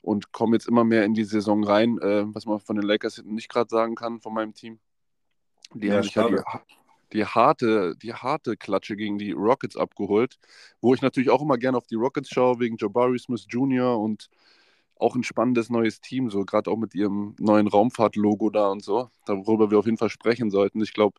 [0.00, 3.22] und komme jetzt immer mehr in die Saison rein, äh, was man von den Lakers
[3.26, 4.78] nicht gerade sagen kann, von meinem Team.
[5.74, 6.36] Die ja, haben sich ja die,
[7.12, 10.38] die, harte, die harte Klatsche gegen die Rockets abgeholt,
[10.80, 13.98] wo ich natürlich auch immer gerne auf die Rockets schaue, wegen Jabari Smith Jr.
[13.98, 14.30] und
[14.98, 19.10] auch ein spannendes neues Team, so gerade auch mit ihrem neuen Raumfahrt-Logo da und so,
[19.26, 20.82] worüber wir auf jeden Fall sprechen sollten.
[20.82, 21.18] Ich glaube,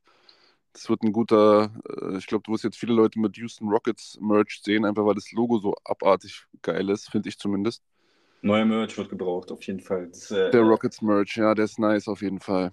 [0.74, 4.18] das wird ein guter, äh, ich glaube, du wirst jetzt viele Leute mit Houston Rockets
[4.22, 7.84] Merch sehen, einfach weil das Logo so abartig geil ist, finde ich zumindest.
[8.42, 10.08] Neuer Merch wird gebraucht, auf jeden Fall.
[10.08, 12.72] Das, äh, der Rockets Merch, ja, der ist nice auf jeden Fall.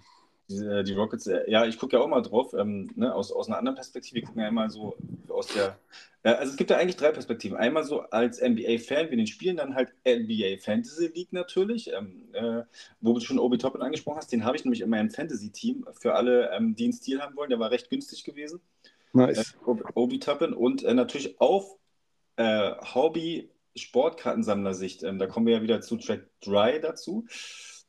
[0.49, 3.31] Die, äh, die Rockets, äh, ja, ich gucke ja auch mal drauf, ähm, ne, aus,
[3.31, 4.15] aus einer anderen Perspektive.
[4.15, 4.95] Wir gucken ja immer so
[5.27, 5.79] aus der.
[6.21, 7.57] Äh, also es gibt ja eigentlich drei Perspektiven.
[7.57, 12.61] Einmal so als NBA-Fan, wir den spielen, dann halt NBA Fantasy League natürlich, ähm, äh,
[13.01, 14.31] wo du schon Obi Toppin angesprochen hast.
[14.31, 17.49] Den habe ich nämlich in meinem Fantasy-Team für alle, ähm, die einen Stil haben wollen.
[17.49, 18.59] Der war recht günstig gewesen.
[19.13, 19.55] Nice.
[19.65, 21.77] Äh, Obi Toppin und äh, natürlich auf
[22.37, 25.03] Hobby Sportkartensammler-Sicht.
[25.03, 27.25] Ähm, da kommen wir ja wieder zu Track Dry dazu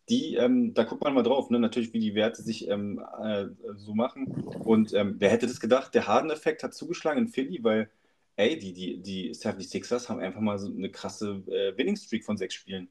[0.09, 1.59] die, ähm, da guckt man mal drauf, ne?
[1.59, 4.27] natürlich, wie die Werte sich ähm, äh, so machen.
[4.65, 7.91] Und ähm, wer hätte das gedacht, der Harden-Effekt hat zugeschlagen in Philly, weil,
[8.37, 12.55] ey, die, die, die 76ers haben einfach mal so eine krasse äh, Winning-Streak von sechs
[12.55, 12.89] Spielen.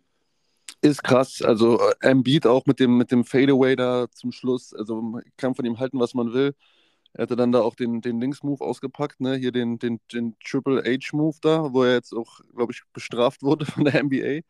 [0.81, 5.01] Ist krass, also äh, Embiid auch mit dem, mit dem Fadeaway da zum Schluss, also
[5.01, 6.53] man kann von ihm halten, was man will.
[7.13, 9.35] Er hatte dann da auch den, den Links-Move ausgepackt, ne?
[9.37, 13.65] hier den, den, den Triple H-Move da, wo er jetzt auch, glaube ich, bestraft wurde
[13.65, 14.41] von der NBA.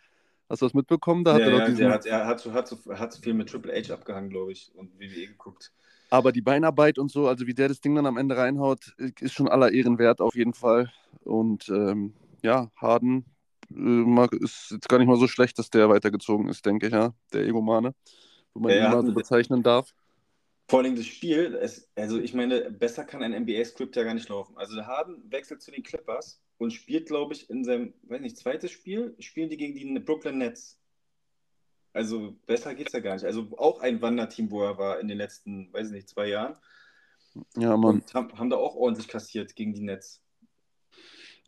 [0.49, 1.23] Hast du das mitbekommen?
[1.23, 1.89] Da ja, hat er, ja, diesen...
[1.89, 4.71] hat, er hat, so, hat, so, hat so viel mit Triple H abgehangen, glaube ich,
[4.75, 5.71] und WWE geguckt.
[6.09, 9.33] Aber die Beinarbeit und so, also wie der das Ding dann am Ende reinhaut, ist
[9.33, 10.91] schon aller Ehren wert auf jeden Fall.
[11.23, 13.25] Und ähm, ja, Harden
[13.73, 17.13] äh, ist jetzt gar nicht mal so schlecht, dass der weitergezogen ist, denke ich, ja.
[17.33, 17.95] Der Egomane,
[18.53, 19.93] wo man ja, ihn mal so bezeichnen darf.
[20.67, 24.29] Vor allem das Spiel, es, also ich meine, besser kann ein NBA-Skript ja gar nicht
[24.29, 24.57] laufen.
[24.57, 28.37] Also der Harden wechselt zu den Clippers und spielt, glaube ich, in seinem, weiß nicht,
[28.37, 30.79] zweites Spiel, spielen die gegen die Brooklyn Nets.
[31.93, 33.25] Also besser geht es ja gar nicht.
[33.25, 36.57] Also auch ein Wanderteam, wo er war in den letzten, weiß ich nicht, zwei Jahren.
[37.55, 37.95] Ja, Mann.
[37.95, 40.21] Und haben, haben da auch ordentlich kassiert gegen die Nets.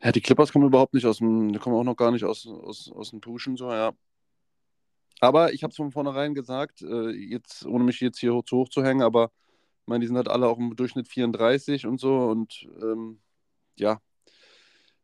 [0.01, 2.45] Ja, die Clippers kommen überhaupt nicht aus dem, die kommen auch noch gar nicht aus,
[2.47, 3.93] aus, aus dem Pushen, so, ja.
[5.19, 8.69] Aber ich habe es von vornherein gesagt, äh, jetzt, ohne mich jetzt hier zu hoch
[8.69, 9.31] zu hängen, aber
[9.81, 13.19] ich meine, die sind halt alle auch im Durchschnitt 34 und so und ähm,
[13.75, 13.99] ja,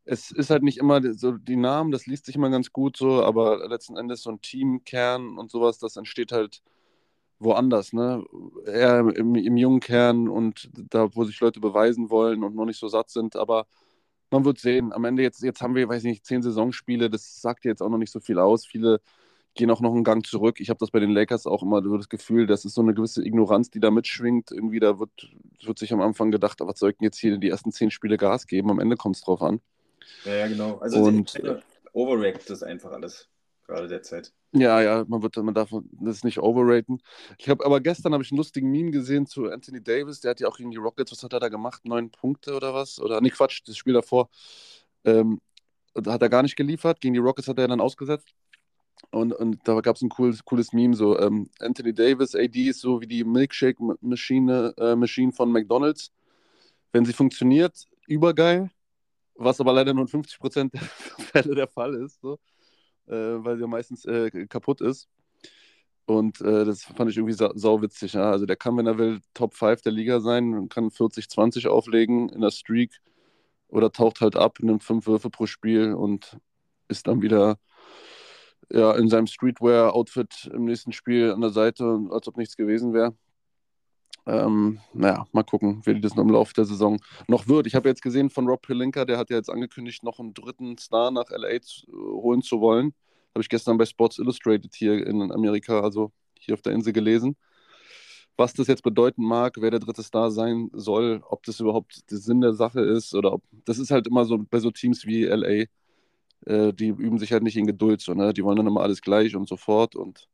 [0.06, 3.24] es ist halt nicht immer so die Namen, das liest sich immer ganz gut so,
[3.24, 6.62] aber letzten Endes so ein Teamkern und sowas, das entsteht halt
[7.40, 8.24] woanders, ne?
[8.66, 12.80] Eher im, im jungen Kern und da, wo sich Leute beweisen wollen und noch nicht
[12.80, 13.68] so satt sind, aber
[14.32, 14.94] man wird sehen.
[14.94, 17.90] Am Ende jetzt, jetzt haben wir, weiß ich nicht, zehn Saisonspiele, das sagt jetzt auch
[17.90, 18.66] noch nicht so viel aus.
[18.66, 19.02] Viele
[19.56, 20.60] gehen auch noch einen Gang zurück.
[20.62, 23.26] Ich habe das bei den Lakers auch immer das Gefühl, das ist so eine gewisse
[23.26, 24.52] Ignoranz, die da mitschwingt.
[24.52, 25.12] Irgendwie, da wird,
[25.64, 28.18] wird sich am Anfang gedacht, was soll ich denn jetzt hier die ersten zehn Spiele
[28.18, 28.72] Gas geben?
[28.72, 29.62] Am Ende kommt es drauf an.
[30.26, 30.78] Ja, ja, genau.
[30.78, 31.42] Also Und,
[31.94, 33.30] overreact das einfach alles,
[33.66, 34.34] gerade derzeit.
[34.52, 37.02] Ja, ja, man, wird, man darf das nicht overraten.
[37.40, 40.20] Ich habe aber gestern habe ich einen lustigen Meme gesehen zu Anthony Davis.
[40.22, 41.86] Der hat ja auch gegen die Rockets, was hat er da gemacht?
[41.86, 43.00] Neun Punkte oder was?
[43.00, 44.30] Oder nee, Quatsch, das Spiel davor.
[45.06, 45.40] Ähm,
[45.96, 47.02] hat er gar nicht geliefert.
[47.02, 48.36] Gegen die Rockets hat er dann ausgesetzt.
[49.12, 52.80] Und, und da gab es ein cooles, cooles Meme, so ähm, Anthony Davis, AD ist
[52.80, 56.12] so wie die Milkshake-Maschine äh, Machine von McDonalds.
[56.92, 58.70] Wenn sie funktioniert, übergeil,
[59.36, 60.82] was aber leider nur in 50% der
[61.44, 62.40] Fälle der Fall ist, so,
[63.08, 65.10] äh, weil sie ja meistens äh, kaputt ist.
[66.06, 68.14] Und äh, das fand ich irgendwie sau, sau witzig.
[68.14, 68.32] Ja?
[68.32, 72.42] Also der kann, wenn er will, Top 5 der Liga sein, kann 40-20 auflegen in
[72.42, 73.00] der Streak
[73.70, 76.38] oder taucht halt ab, nimmt fünf Würfe pro Spiel und
[76.90, 77.58] ist dann wieder
[78.70, 83.16] ja, in seinem Streetwear-Outfit im nächsten Spiel an der Seite, als ob nichts gewesen wäre.
[84.26, 87.68] Ähm, naja, mal gucken, wie das im Laufe der Saison noch wird.
[87.68, 90.78] Ich habe jetzt gesehen von Rob Pelinka, der hat ja jetzt angekündigt, noch einen dritten
[90.78, 92.94] Star nach LA zu, holen zu wollen.
[93.34, 97.36] Habe ich gestern bei Sports Illustrated hier in Amerika, also hier auf der Insel gelesen.
[98.38, 102.18] Was das jetzt bedeuten mag, wer der dritte Star sein soll, ob das überhaupt der
[102.18, 105.26] Sinn der Sache ist oder ob das ist halt immer so bei so Teams wie
[105.26, 105.66] LA,
[106.46, 108.34] äh, die üben sich halt nicht in Geduld, so, ne?
[108.34, 109.96] Die wollen dann immer alles gleich und so fort.
[109.96, 110.30] Und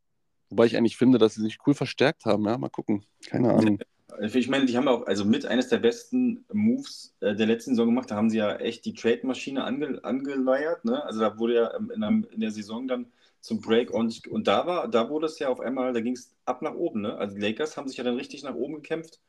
[0.49, 2.57] wobei ich eigentlich finde, dass sie sich cool verstärkt haben, ja.
[2.57, 3.05] Mal gucken.
[3.27, 3.79] Keine Ahnung.
[4.21, 7.87] Ich meine, die haben auch also mit eines der besten Moves äh, der letzten Saison
[7.87, 8.11] gemacht.
[8.11, 10.83] Da haben sie ja echt die Trade-Maschine ange, angeleiert.
[10.83, 11.03] Ne?
[11.03, 13.07] Also da wurde ja ähm, in, einem, in, der Saison dann
[13.39, 14.29] zum Break ordentlich.
[14.29, 17.01] Und da war, da wurde es ja auf einmal, da ging es ab nach oben.
[17.01, 17.15] Ne?
[17.15, 19.21] Also die Lakers haben sich ja dann richtig nach oben gekämpft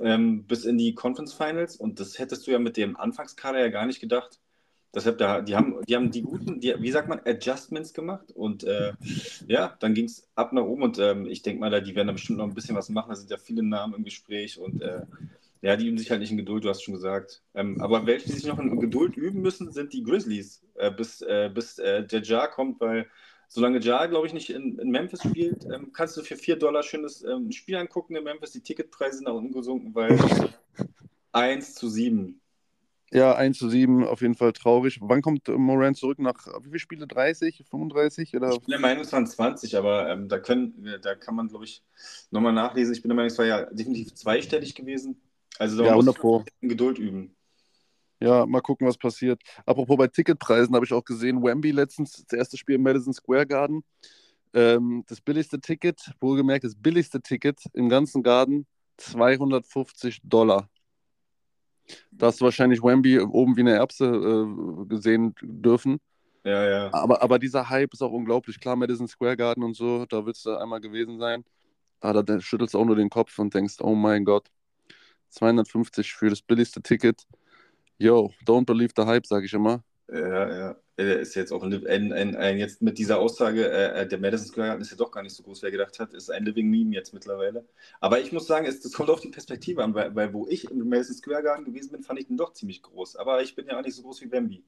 [0.00, 1.76] ähm, bis in die Conference Finals.
[1.76, 4.38] Und das hättest du ja mit dem Anfangskader ja gar nicht gedacht.
[4.94, 8.64] Deshalb, da, die, haben, die haben die guten, die, wie sagt man, Adjustments gemacht und
[8.64, 8.92] äh,
[9.46, 12.06] ja, dann ging es ab nach oben und ähm, ich denke mal, da, die werden
[12.06, 13.10] da bestimmt noch ein bisschen was machen.
[13.10, 15.02] Da sind ja viele Namen im Gespräch und äh,
[15.60, 17.42] ja, die üben sich halt nicht in Geduld, du hast schon gesagt.
[17.54, 21.20] Ähm, aber welche, die sich noch in Geduld üben müssen, sind die Grizzlies, äh, bis,
[21.20, 23.06] äh, bis äh, der Jar kommt, weil
[23.48, 26.82] solange Jar, glaube ich, nicht in, in Memphis spielt, ähm, kannst du für 4 Dollar
[26.82, 28.52] schönes ähm, Spiel angucken in Memphis.
[28.52, 30.18] Die Ticketpreise sind nach unten gesunken, weil
[31.32, 32.40] 1 zu 7
[33.12, 34.98] ja, 1 zu 7, auf jeden Fall traurig.
[35.00, 36.18] Wann kommt Moran zurück?
[36.18, 37.06] Nach wie viele Spiele?
[37.06, 38.36] 30, 35?
[38.36, 38.52] Oder?
[38.52, 41.64] Ich bin der Meinung, es waren 20, aber ähm, da, können, da kann man, glaube
[41.64, 41.82] ich,
[42.30, 42.92] nochmal nachlesen.
[42.94, 45.20] Ich bin der Meinung, es war ja definitiv zweistellig gewesen.
[45.58, 47.34] Also da ja, muss man Geduld üben.
[48.20, 49.40] Ja, mal gucken, was passiert.
[49.64, 53.46] Apropos bei Ticketpreisen habe ich auch gesehen, Wemby letztens, das erste Spiel im Madison Square
[53.46, 53.84] Garden.
[54.54, 58.66] Ähm, das billigste Ticket, wohlgemerkt, das billigste Ticket im ganzen Garden,
[58.96, 60.68] 250 Dollar.
[62.10, 66.00] Da hast du wahrscheinlich Wemby oben wie eine Erbse äh, gesehen dürfen.
[66.44, 66.94] Ja, ja.
[66.94, 68.60] Aber, aber dieser Hype ist auch unglaublich.
[68.60, 71.44] Klar, Madison Square Garden und so, da willst du einmal gewesen sein.
[72.00, 74.48] Aber da schüttelst du auch nur den Kopf und denkst, oh mein Gott,
[75.30, 77.26] 250 für das billigste Ticket.
[77.98, 79.82] Yo, don't believe the hype, sage ich immer.
[80.08, 80.76] Ja, ja.
[80.98, 84.48] Er ist jetzt auch ein, ein, ein, ein, jetzt mit dieser Aussage, äh, der Madison
[84.48, 86.68] Square Garden ist ja doch gar nicht so groß, wer gedacht hat, ist ein Living
[86.68, 87.64] Meme jetzt mittlerweile.
[88.00, 90.68] Aber ich muss sagen, es, das kommt auf die Perspektive an, weil, weil wo ich
[90.68, 93.14] im Madison Square Garden gewesen bin, fand ich den doch ziemlich groß.
[93.14, 94.64] Aber ich bin ja auch nicht so groß wie Bambi.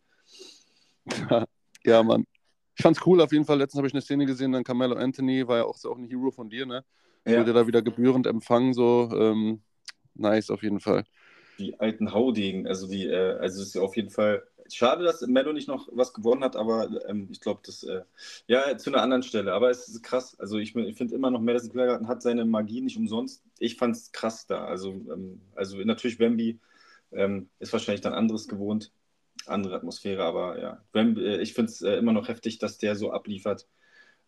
[1.85, 2.25] ja, Mann.
[2.77, 3.59] Ich fand's cool auf jeden Fall.
[3.59, 6.07] Letztens habe ich eine Szene gesehen, dann Carmelo Anthony war ja auch, so auch ein
[6.07, 6.85] Hero von dir, ne?
[7.27, 7.41] Ja.
[7.41, 9.11] Wurde da wieder gebührend empfangen, so.
[9.13, 9.63] Ähm,
[10.15, 11.03] nice auf jeden Fall.
[11.59, 15.53] Die alten Haudegen, also die, äh, also ist ja auf jeden Fall Schade, dass Mello
[15.53, 18.03] nicht noch was gewonnen hat, aber ähm, ich glaube, das, äh,
[18.47, 19.53] ja, zu einer anderen Stelle.
[19.53, 20.39] Aber es ist krass.
[20.39, 23.43] Also ich, ich finde immer noch, Madison Square hat seine Magie nicht umsonst.
[23.59, 24.65] Ich fand es krass da.
[24.65, 26.59] Also, ähm, also natürlich Wemby
[27.13, 28.93] ähm, ist wahrscheinlich dann anderes gewohnt,
[29.47, 32.97] andere Atmosphäre, aber ja, Wemby, äh, ich finde es äh, immer noch heftig, dass der
[32.97, 33.67] so abliefert.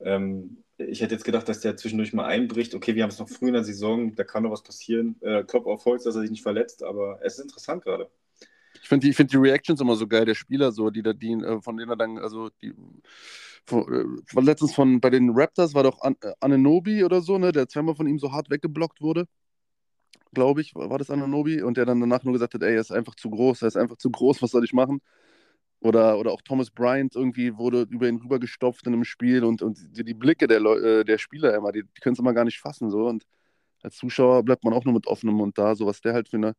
[0.01, 2.75] Ähm, ich hätte jetzt gedacht, dass der zwischendurch mal einbricht.
[2.75, 5.17] Okay, wir haben es noch früh in der Saison, da kann noch was passieren.
[5.21, 8.11] Äh, Klopp auf Holz, dass er sich nicht verletzt, aber es ist interessant gerade.
[8.83, 11.45] Ich finde die, find die Reactions immer so geil, der Spieler, so, die da dienen,
[11.45, 12.75] äh, von denen er dann, also die
[13.65, 17.53] von, äh, letztens von bei den Raptors war doch An äh, Ananobi oder so, ne,
[17.53, 19.27] der zweimal von ihm so hart weggeblockt wurde.
[20.35, 22.91] Glaube ich, war das Ananobi und der dann danach nur gesagt hat, ey, er ist
[22.91, 25.01] einfach zu groß, er ist einfach zu groß, was soll ich machen?
[25.81, 29.79] Oder, oder auch Thomas Bryant irgendwie wurde über ihn rübergestopft in einem Spiel und, und
[29.97, 32.61] die, die Blicke der, Leu der Spieler immer, die, die können es immer gar nicht
[32.61, 32.91] fassen.
[32.91, 33.07] So.
[33.07, 33.25] Und
[33.83, 36.39] als Zuschauer bleibt man auch nur mit offenem Mund da, so was der halt für
[36.39, 36.55] eine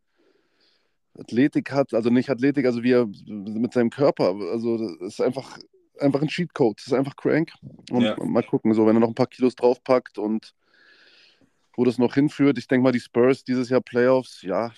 [1.17, 5.59] Athletik hat, also nicht Athletik, also wie er mit seinem Körper, also das ist einfach,
[5.99, 7.53] einfach ein Cheatcode, das ist einfach crank.
[7.91, 8.15] Und ja.
[8.23, 10.53] mal gucken, so wenn er noch ein paar Kilos draufpackt und
[11.75, 12.57] wo das noch hinführt.
[12.57, 14.71] Ich denke mal, die Spurs dieses Jahr Playoffs, ja,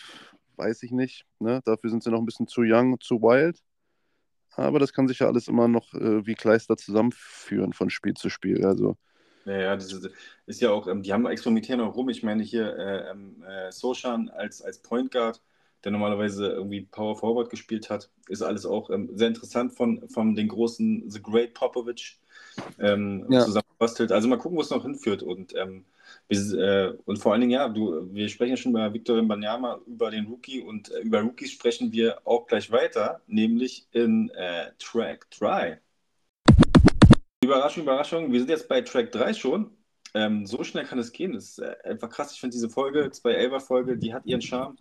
[0.56, 1.26] weiß ich nicht.
[1.40, 1.62] Ne?
[1.66, 3.60] Dafür sind sie noch ein bisschen zu young, zu wild.
[4.52, 8.30] aber das kann sich ja alles immer noch äh, wie Kleister zusammenführen von Spiel zu
[8.30, 8.66] Spiel.
[8.66, 8.98] Also.
[9.46, 10.10] Ja, ja, das ist,
[10.48, 12.10] ist ja auch, ähm, die haben experimentieren auch rum.
[12.10, 15.42] Ich meine hier äh, ähm, äh, Soshan als, als Point Guard,
[15.86, 20.36] der normalerweise irgendwie Power Forward gespielt hat, ist alles auch ähm, sehr interessant von, von
[20.36, 22.20] den großen The Great Popovich
[22.80, 23.42] ähm, ja.
[23.42, 24.12] zusammenbastelt.
[24.12, 25.22] Also mal gucken, wo es noch hinführt.
[25.22, 25.86] Und, ähm,
[26.28, 29.80] wir, äh, und vor allen Dingen, ja, du, wir sprechen ja schon bei Victor Banyama
[29.86, 34.72] über den Rookie und äh, über Rookies sprechen wir auch gleich weiter, nämlich in äh,
[34.80, 35.80] Track 3.
[37.44, 39.70] Überraschung, Überraschung, wir sind jetzt bei Track 3 schon.
[40.16, 41.34] Ähm, so schnell kann es gehen.
[41.34, 42.34] Das ist äh, einfach krass.
[42.34, 44.78] Ich finde diese Folge, 211er Folge, die hat ihren Charme.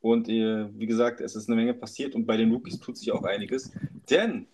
[0.00, 3.12] Und äh, wie gesagt, es ist eine Menge passiert und bei den Rookies tut sich
[3.12, 3.72] auch einiges.
[4.10, 4.46] Denn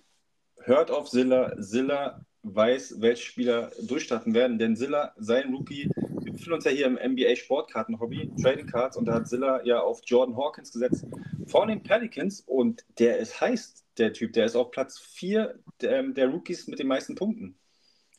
[0.58, 1.54] hört auf Silla.
[1.58, 4.58] Silla weiß, welche Spieler durchstarten werden.
[4.58, 9.06] Denn Silla, sein Rookie, wir befinden uns ja hier im NBA Sportkarten-Hobby, Trading Cards, und
[9.06, 11.06] da hat Silla ja auf Jordan Hawkins gesetzt
[11.46, 14.32] vor den Pelicans und der ist heiß, der Typ.
[14.32, 17.56] Der ist auf Platz 4 der, der Rookies mit den meisten Punkten.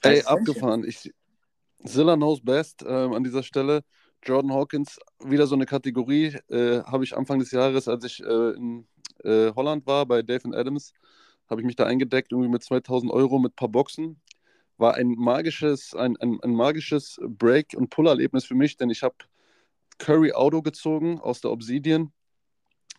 [0.01, 0.83] Ey, abgefahren.
[0.83, 1.13] Ich,
[1.83, 3.83] Zilla knows best ähm, an dieser Stelle.
[4.25, 8.51] Jordan Hawkins, wieder so eine Kategorie, äh, habe ich Anfang des Jahres, als ich äh,
[8.51, 8.87] in
[9.23, 10.93] äh, Holland war, bei Dave Adams,
[11.49, 14.19] habe ich mich da eingedeckt, irgendwie mit 2000 Euro mit ein paar Boxen.
[14.77, 19.15] War ein magisches, ein, ein, ein magisches Break- und Pull-Erlebnis für mich, denn ich habe
[19.99, 22.11] Curry Auto gezogen aus der Obsidian,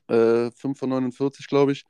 [0.08, 1.84] äh, 5 von 49, glaube ich,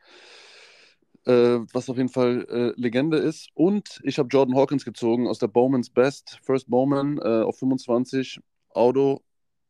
[1.27, 3.51] äh, was auf jeden Fall äh, Legende ist.
[3.55, 8.41] Und ich habe Jordan Hawkins gezogen aus der Bowman's Best, First Bowman äh, auf 25,
[8.71, 9.23] Auto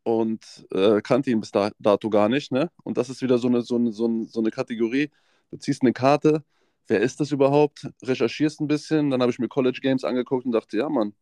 [0.06, 2.52] und äh, kannte ihn bis dato gar nicht.
[2.52, 2.70] Ne?
[2.84, 5.10] Und das ist wieder so eine, so, eine, so, eine, so eine Kategorie.
[5.50, 6.44] Du ziehst eine Karte,
[6.86, 7.88] wer ist das überhaupt?
[8.04, 11.12] Recherchierst ein bisschen, dann habe ich mir College Games angeguckt und dachte, ja, Mann,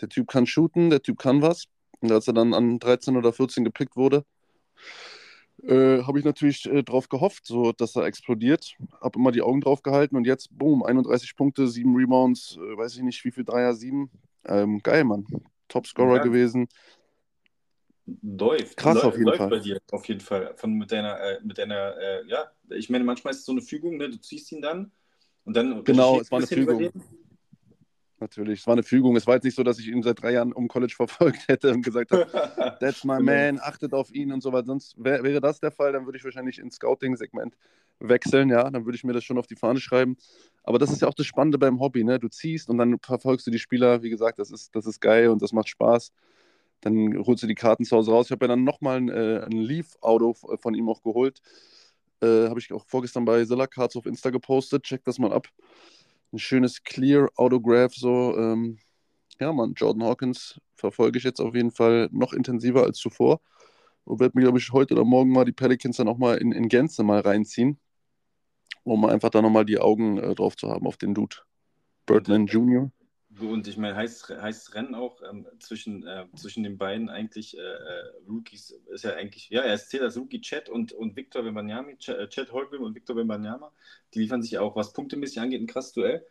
[0.00, 1.66] der Typ kann shooten, der Typ kann was.
[2.00, 4.24] Und als er dann an 13 oder 14 gepickt wurde,
[5.62, 8.74] äh, habe ich natürlich äh, drauf gehofft, so dass er explodiert.
[9.00, 12.96] Habe immer die Augen drauf gehalten und jetzt, boom, 31 Punkte, 7 Rebounds, äh, weiß
[12.96, 14.10] ich nicht, wie viel Dreier, 7.
[14.46, 15.26] Ähm, geil, Mann.
[15.68, 16.22] Topscorer ja.
[16.22, 16.68] gewesen.
[18.22, 18.76] Läuft.
[18.76, 19.50] Krass läuft, auf jeden läuft Fall.
[19.50, 20.54] bei dir, auf jeden Fall.
[20.56, 23.62] Von, mit deiner, äh, mit deiner äh, ja, ich meine, manchmal ist es so eine
[23.62, 24.08] Fügung, ne?
[24.08, 24.92] du ziehst ihn dann
[25.44, 25.82] und dann.
[25.84, 26.92] Genau, es war eine Fügung.
[28.18, 29.14] Natürlich, es war eine Fügung.
[29.16, 31.72] Es war jetzt nicht so, dass ich ihn seit drei Jahren um College verfolgt hätte
[31.72, 32.26] und gesagt habe,
[32.80, 34.66] that's my man, achtet auf ihn und so weiter.
[34.66, 37.56] Sonst wär, wäre das der Fall, dann würde ich wahrscheinlich ins Scouting-Segment
[37.98, 40.16] wechseln, ja, dann würde ich mir das schon auf die Fahne schreiben.
[40.62, 42.18] Aber das ist ja auch das Spannende beim Hobby, ne?
[42.18, 45.28] Du ziehst und dann verfolgst du die Spieler, wie gesagt, das ist, das ist geil
[45.28, 46.12] und das macht Spaß.
[46.80, 48.26] Dann holst du die Karten zu Hause raus.
[48.26, 51.40] Ich habe ja dann nochmal ein, äh, ein Leaf-Auto von ihm auch geholt.
[52.20, 54.84] Äh, habe ich auch vorgestern bei Zilla Cards auf Insta gepostet.
[54.84, 55.48] Check das mal ab.
[56.32, 57.94] Ein schönes Clear Autograph.
[57.94, 58.78] So, ähm,
[59.40, 63.40] ja, Mann, Jordan Hawkins verfolge ich jetzt auf jeden Fall noch intensiver als zuvor.
[64.04, 66.52] Und werde mir, glaube ich, heute oder morgen mal die Pelicans dann auch mal in,
[66.52, 67.78] in Gänze mal reinziehen,
[68.84, 71.36] um einfach da nochmal die Augen äh, drauf zu haben auf den Dude.
[72.06, 72.90] Birdman Jr.
[73.40, 77.60] Und ich meine, heißt, heißt Rennen auch ähm, zwischen, äh, zwischen den beiden eigentlich äh,
[77.60, 81.90] äh Rookies ist ja eigentlich, ja, er erzählt als Rookie Chat und, und Victor Wembanyama,
[81.90, 83.72] äh, Chat Holgrim und Victor Wembanyama,
[84.14, 86.24] die liefern sich auch, was punktemäßig angeht, ein krasses Duell.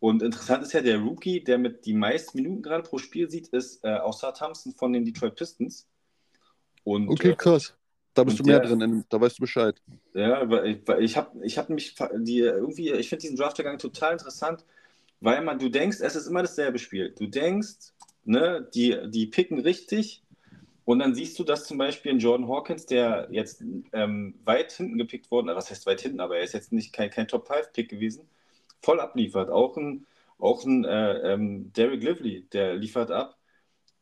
[0.00, 3.48] Und interessant ist ja, der Rookie, der mit die meisten Minuten gerade pro Spiel sieht,
[3.48, 5.88] ist äh, Außer Thompson von den Detroit Pistons.
[6.84, 7.74] Und, okay, äh, krass.
[8.14, 9.80] Da bist du mehr der, drin, da weißt du Bescheid.
[10.12, 14.12] Ja, weil ich, ich habe ich hab mich die, irgendwie, ich finde diesen Draftgang total
[14.12, 14.64] interessant
[15.20, 17.14] weil man, du denkst, es ist immer dasselbe Spiel.
[17.18, 17.92] Du denkst,
[18.24, 20.22] ne, die, die picken richtig
[20.88, 24.96] und dann siehst du, dass zum Beispiel ein Jordan Hawkins, der jetzt ähm, weit hinten
[24.96, 28.26] gepickt worden, was heißt weit hinten, aber er ist jetzt nicht kein, kein Top-5-Pick gewesen,
[28.80, 29.50] voll abliefert.
[29.50, 30.06] Auch ein,
[30.38, 33.36] auch ein äh, ähm, Derek Lively, der liefert ab.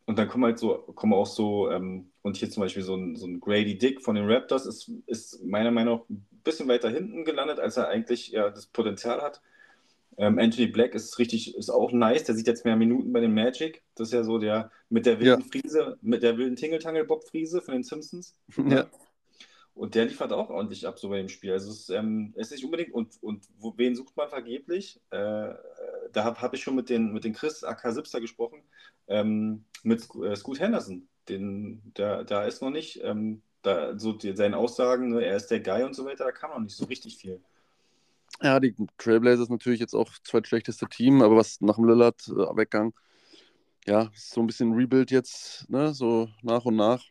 [0.05, 3.17] Und dann kommen halt so, kommen auch so, ähm, und hier zum Beispiel so ein,
[3.17, 6.89] so ein Grady Dick von den Raptors ist, ist meiner Meinung nach ein bisschen weiter
[6.89, 9.41] hinten gelandet, als er eigentlich ja das Potenzial hat.
[10.19, 12.25] Ähm, Anthony Black ist richtig, ist auch nice.
[12.25, 13.83] Der sieht jetzt mehr Minuten bei den Magic.
[13.95, 15.47] Das ist ja so der mit der wilden ja.
[15.47, 18.35] Friese, mit der wilden Tingeltangel-Bob-Friese von den Simpsons.
[18.69, 18.87] Ja.
[19.75, 21.53] Und der liefert auch ordentlich ab so bei dem Spiel.
[21.53, 24.99] Also es, ähm, ist nicht unbedingt, und, und wo, wen sucht man vergeblich?
[25.11, 25.53] Äh,
[26.13, 28.63] da habe hab ich schon mit den, mit den Chris AK Sipster gesprochen,
[29.07, 31.07] ähm, mit äh, Scoot Henderson.
[31.29, 35.49] Den, der, da ist noch nicht, ähm, da, so die, seine Aussagen, ne, er ist
[35.49, 37.43] der Guy und so weiter, da kam noch nicht so richtig viel.
[38.43, 42.93] Ja, die Trailblazers natürlich jetzt auch zweitschlechteste Team, aber was nach dem Lillard-Weggang,
[43.87, 47.03] äh, ja, so ein bisschen Rebuild jetzt, ne, so nach und nach.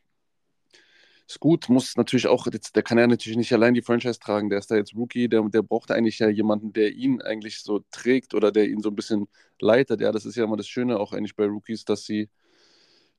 [1.27, 4.59] Ist gut, muss natürlich auch, der kann ja natürlich nicht allein die Franchise tragen, der
[4.59, 8.35] ist da jetzt Rookie, der, der braucht eigentlich ja jemanden, der ihn eigentlich so trägt
[8.35, 9.27] oder der ihn so ein bisschen
[9.59, 10.01] leitet.
[10.01, 12.29] Ja, das ist ja immer das Schöne auch eigentlich bei Rookies, dass sie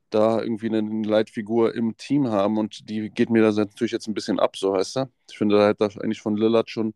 [0.09, 4.13] da irgendwie eine Leitfigur im Team haben und die geht mir da natürlich jetzt ein
[4.13, 5.09] bisschen ab, so heißt er.
[5.29, 6.93] Ich finde, da hat eigentlich von Lillard schon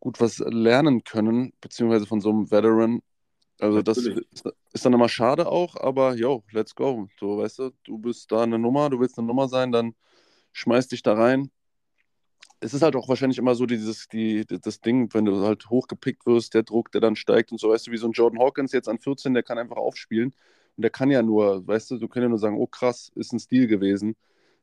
[0.00, 3.00] gut was lernen können, beziehungsweise von so einem Veteran.
[3.60, 4.22] Also das ist,
[4.72, 7.08] ist, dann immer schade auch, aber yo, let's go.
[7.18, 9.94] So, weißt du, du bist da eine Nummer, du willst eine Nummer sein, dann
[10.52, 11.50] schmeiß dich da rein.
[12.60, 16.26] Es ist halt auch wahrscheinlich immer so dieses, die, das Ding, wenn du halt hochgepickt
[16.26, 18.72] wirst, der Druck, der dann steigt und so, weißt du, wie so ein Jordan Hawkins
[18.72, 20.34] jetzt an 14, der kann einfach aufspielen
[20.76, 23.32] und der kann ja nur, weißt du, du kannst ja nur sagen, oh krass, ist
[23.32, 24.16] ein Stil gewesen.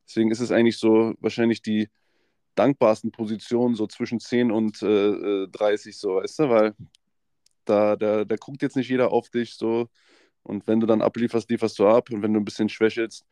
[0.07, 1.89] Deswegen ist es eigentlich so wahrscheinlich die
[2.57, 6.75] dankbarsten Positionen so zwischen 10 und äh, 30, äh, so, weißt du, weil
[7.65, 9.89] da, da, da guckt jetzt nicht jeder auf dich so
[10.43, 13.25] und wenn du dann ablieferst, lieferst du ab und wenn du ein bisschen schwächelst,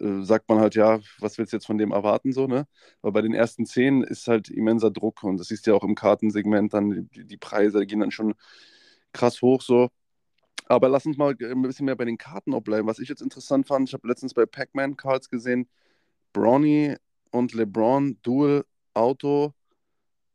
[0.00, 2.66] äh, sagt man halt, ja, was willst du jetzt von dem erwarten, so, ne?
[3.02, 5.84] Aber bei den ersten 10 ist halt immenser Druck und das siehst du ja auch
[5.84, 8.34] im Kartensegment dann, die, die Preise gehen dann schon
[9.12, 9.88] krass hoch, so.
[10.66, 12.88] Aber lass uns mal ein bisschen mehr bei den Karten auch bleiben.
[12.88, 15.68] Was ich jetzt interessant fand, ich habe letztens bei Pac-Man Cards gesehen,
[16.32, 16.96] Brawny
[17.32, 18.64] und LeBron Dual
[18.94, 19.52] Auto.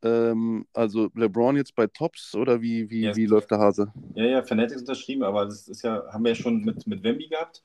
[0.04, 3.92] Ähm, also LeBron jetzt bei Tops oder wie, wie, ja, wie läuft der Hase?
[4.14, 7.30] Ja, ja, Fanatics unterschrieben, aber das ist ja, haben wir ja schon mit, mit Wemby
[7.30, 7.64] gehabt.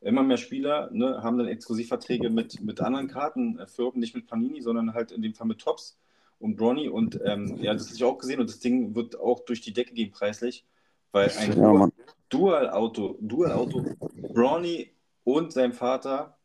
[0.00, 4.92] Immer mehr Spieler ne, haben dann Exklusivverträge mit, mit anderen Kartenfirmen, nicht mit Panini, sondern
[4.92, 5.98] halt in dem Fall mit Tops
[6.38, 6.88] und Bronny.
[6.88, 9.72] Und ähm, ja, das habe ich auch gesehen und das Ding wird auch durch die
[9.72, 10.64] Decke gehen preislich,
[11.12, 11.88] weil ein ja,
[12.28, 13.84] Dual-Auto, Dual-Auto,
[14.32, 14.90] Bronny
[15.24, 16.36] und sein Vater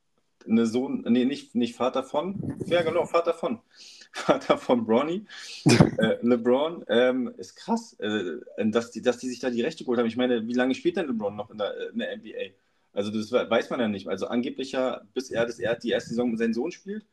[0.48, 3.60] eine Sohn, nee, nicht, nicht Vater von, ja genau, Vater von,
[4.12, 5.26] Vater von Bronny,
[5.98, 10.00] äh, LeBron, ähm, ist krass, äh, dass, die, dass die sich da die Rechte geholt
[10.00, 10.08] haben.
[10.08, 12.54] Ich meine, wie lange spielt denn LeBron noch in der, in der NBA?
[12.94, 14.08] Also das weiß man ja nicht.
[14.08, 17.06] Also angeblich ja, bis er, das, er die erste Saison mit seinem Sohn spielt.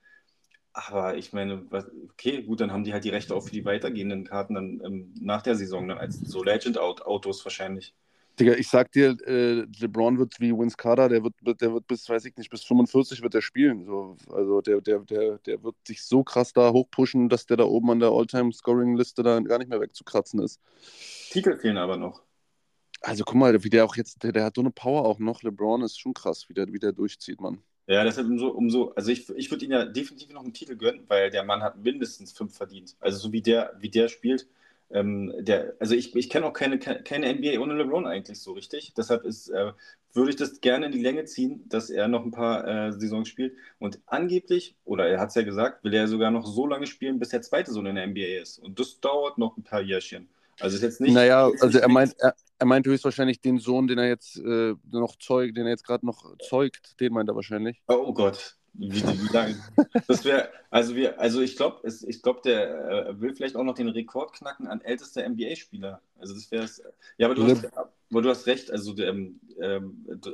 [0.73, 1.65] Aber ich meine,
[2.11, 5.15] okay, gut, dann haben die halt die Rechte auch für die weitergehenden Karten dann ähm,
[5.21, 7.95] nach der Saison, dann als so Legend-Autos wahrscheinlich.
[8.39, 12.07] Digga, ich sag dir, äh, LeBron wird wie Vince Carter, der wird, der wird bis,
[12.09, 13.87] weiß ich nicht, bis 45 wird er spielen.
[13.87, 17.65] So, also der, der, der, der wird sich so krass da hochpushen, dass der da
[17.65, 20.61] oben an der All-Time-Scoring-Liste da gar nicht mehr wegzukratzen ist.
[21.31, 22.23] Titel fehlen aber noch.
[23.01, 25.43] Also guck mal, wie der auch jetzt, der, der hat so eine Power auch noch.
[25.43, 27.63] LeBron ist schon krass, wie der, wie der durchzieht, Mann.
[27.87, 31.05] Ja, deshalb umso, umso also ich, ich würde ihn ja definitiv noch einen Titel gönnen,
[31.07, 32.97] weil der Mann hat mindestens fünf verdient.
[33.01, 34.49] Also so wie der, wie der spielt,
[34.91, 38.95] ähm, der, also ich, ich kenne auch keine, keine NBA ohne LeBron eigentlich so richtig.
[38.97, 39.73] Deshalb ist, äh,
[40.13, 43.29] würde ich das gerne in die Länge ziehen, dass er noch ein paar äh, Saisons
[43.29, 43.55] spielt.
[43.79, 47.19] Und angeblich, oder er hat es ja gesagt, will er sogar noch so lange spielen,
[47.19, 48.59] bis der zweite Sohn in der NBA ist.
[48.59, 50.29] Und das dauert noch ein paar Jährchen.
[50.61, 51.13] Also ist jetzt nicht.
[51.13, 55.17] Naja, also er meint, er, er meint höchstwahrscheinlich den Sohn, den er jetzt äh, noch
[55.17, 57.83] zeugt, den er jetzt gerade noch zeugt, den meint er wahrscheinlich.
[57.89, 59.57] Oh Gott, wie, wie lange?
[60.07, 63.75] Das wäre, also wir, also ich glaube, ich glaube, der äh, will vielleicht auch noch
[63.75, 66.01] den Rekord knacken an ältester NBA-Spieler.
[66.19, 66.83] Also das wäre es.
[67.17, 69.41] Ja, aber du, hast, aber du hast recht, also ähm,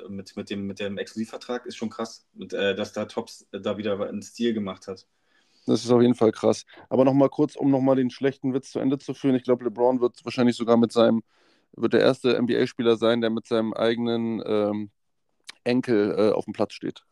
[0.09, 3.79] mit, mit, dem, mit dem Exklusivvertrag ist schon krass, mit, äh, dass da Tops da
[3.79, 5.07] wieder einen Stil gemacht hat.
[5.67, 6.65] Das ist auf jeden Fall krass.
[6.89, 9.37] Aber nochmal kurz, um nochmal den schlechten Witz zu Ende zu führen.
[9.37, 11.23] Ich glaube, LeBron wird wahrscheinlich sogar mit seinem,
[11.77, 14.91] wird der erste NBA-Spieler sein, der mit seinem eigenen ähm,
[15.63, 17.05] Enkel äh, auf dem Platz steht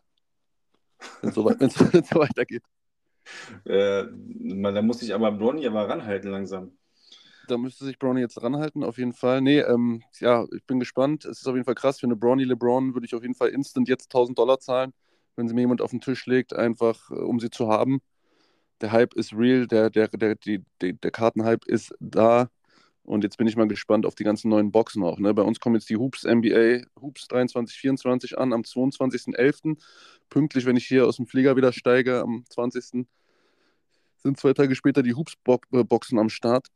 [1.21, 2.63] wenn es so, so, weitergeht.
[3.65, 6.73] Äh, da muss sich aber Brownie aber ranhalten langsam.
[7.49, 9.41] Da müsste sich Brownie jetzt ranhalten, auf jeden Fall.
[9.41, 11.25] Nee, ähm, ja, ich bin gespannt.
[11.25, 11.99] Es ist auf jeden Fall krass.
[11.99, 14.93] Für eine Brownie LeBron würde ich auf jeden Fall instant jetzt 1000 Dollar zahlen,
[15.37, 18.01] wenn sie mir jemand auf den Tisch legt, einfach äh, um sie zu haben.
[18.81, 22.49] Der Hype ist real, der, der, der, die, der Kartenhype ist da.
[23.05, 25.19] Und jetzt bin ich mal gespannt auf die ganzen neuen Boxen auch.
[25.19, 25.35] Ne?
[25.35, 29.79] Bei uns kommen jetzt die Hoops NBA Hoops 23, 24 an am 22.11.
[30.29, 33.07] Pünktlich, wenn ich hier aus dem Flieger wieder steige, am 20.
[34.19, 36.69] sind zwei Tage später die Hoops-Boxen äh, am Start.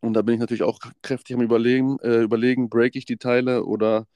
[0.00, 3.64] Und da bin ich natürlich auch kräftig am Überlegen, äh, überlegen break ich die Teile
[3.64, 4.06] oder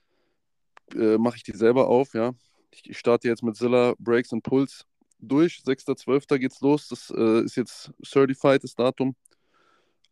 [0.95, 2.15] äh, mache ich die selber auf.
[2.15, 2.33] Ja?
[2.71, 4.87] Ich, ich starte jetzt mit Zilla Breaks und Puls
[5.21, 5.63] durch.
[5.65, 6.39] 6.12.
[6.39, 6.89] geht's los.
[6.89, 9.15] Das äh, ist jetzt certified, das Datum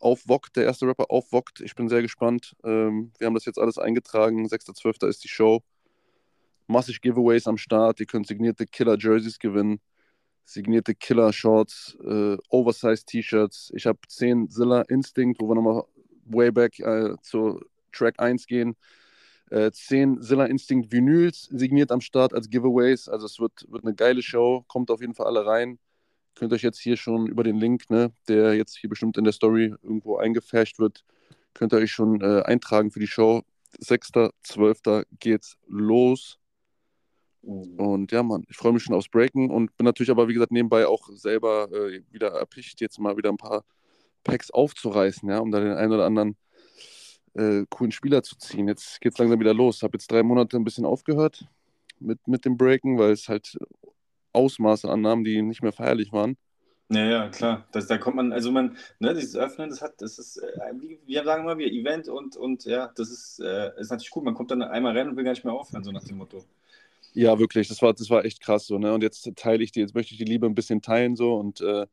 [0.01, 1.61] auf Vogt, der erste Rapper auf Vogt.
[1.61, 2.57] Ich bin sehr gespannt.
[2.65, 4.47] Ähm, wir haben das jetzt alles eingetragen.
[4.47, 5.07] 6.12.
[5.09, 5.63] ist die Show.
[6.67, 8.01] Massig Giveaways am Start.
[8.01, 9.81] Ihr könnt signierte Killer-Jerseys gewinnen,
[10.45, 13.73] signierte Killer-Shorts, äh, Oversize-T-Shirts.
[13.75, 15.85] Ich habe 10 Zilla Instinct, wo wir nochmal
[16.25, 17.61] way back äh, zu
[17.93, 18.77] Track 1 gehen.
[19.51, 23.09] Äh, 10 Zilla Instinct Vinyls signiert am Start als Giveaways.
[23.09, 24.65] Also es wird, wird eine geile Show.
[24.69, 25.79] Kommt auf jeden Fall alle rein
[26.35, 29.33] könnt euch jetzt hier schon über den Link, ne, der jetzt hier bestimmt in der
[29.33, 31.05] Story irgendwo eingefärscht wird,
[31.55, 33.43] könnt ihr euch schon äh, eintragen für die Show.
[33.79, 35.05] 6.12.
[35.19, 36.39] geht's los.
[37.43, 40.53] Und ja, Mann, ich freue mich schon aufs Breaken und bin natürlich aber, wie gesagt,
[40.53, 43.65] nebenbei auch selber äh, wieder erpicht, jetzt mal wieder ein paar
[44.25, 46.37] Packs aufzureißen, ja, um da den einen oder anderen
[47.35, 48.69] äh, coolen Spieler zu ziehen.
[48.69, 49.83] Jetzt geht's langsam wieder los.
[49.83, 51.47] Habe jetzt drei Monate ein bisschen aufgehört
[51.99, 53.57] mit, mit dem Breaken, weil es halt
[54.33, 56.37] Ausmaße annahmen, die nicht mehr feierlich waren.
[56.93, 57.67] Ja, ja, klar.
[57.71, 60.99] Das, da kommt man, also man, ne, dieses Öffnen, das hat, das ist, äh, wie,
[61.07, 64.25] wir sagen immer, wir Event und, und ja, das ist, äh, ist natürlich gut.
[64.25, 66.45] Man kommt dann einmal rein und will gar nicht mehr aufhören, so nach dem Motto.
[67.13, 68.93] Ja, wirklich, das war, das war echt krass so, ne?
[68.93, 71.61] Und jetzt teile ich die, jetzt möchte ich die Liebe ein bisschen teilen so und
[71.61, 71.87] äh,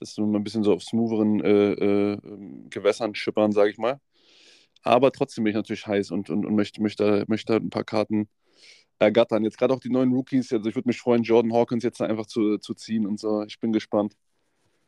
[0.00, 2.18] das so ein bisschen so auf smootheren äh, äh,
[2.70, 4.00] Gewässern schippern, sage ich mal.
[4.82, 8.28] Aber trotzdem bin ich natürlich heiß und, und, und möchte, möchte, möchte ein paar Karten
[9.02, 9.44] ergattern.
[9.44, 12.26] Jetzt gerade auch die neuen Rookies, also ich würde mich freuen, Jordan Hawkins jetzt einfach
[12.26, 13.42] zu, zu ziehen und so.
[13.42, 14.16] Ich bin gespannt.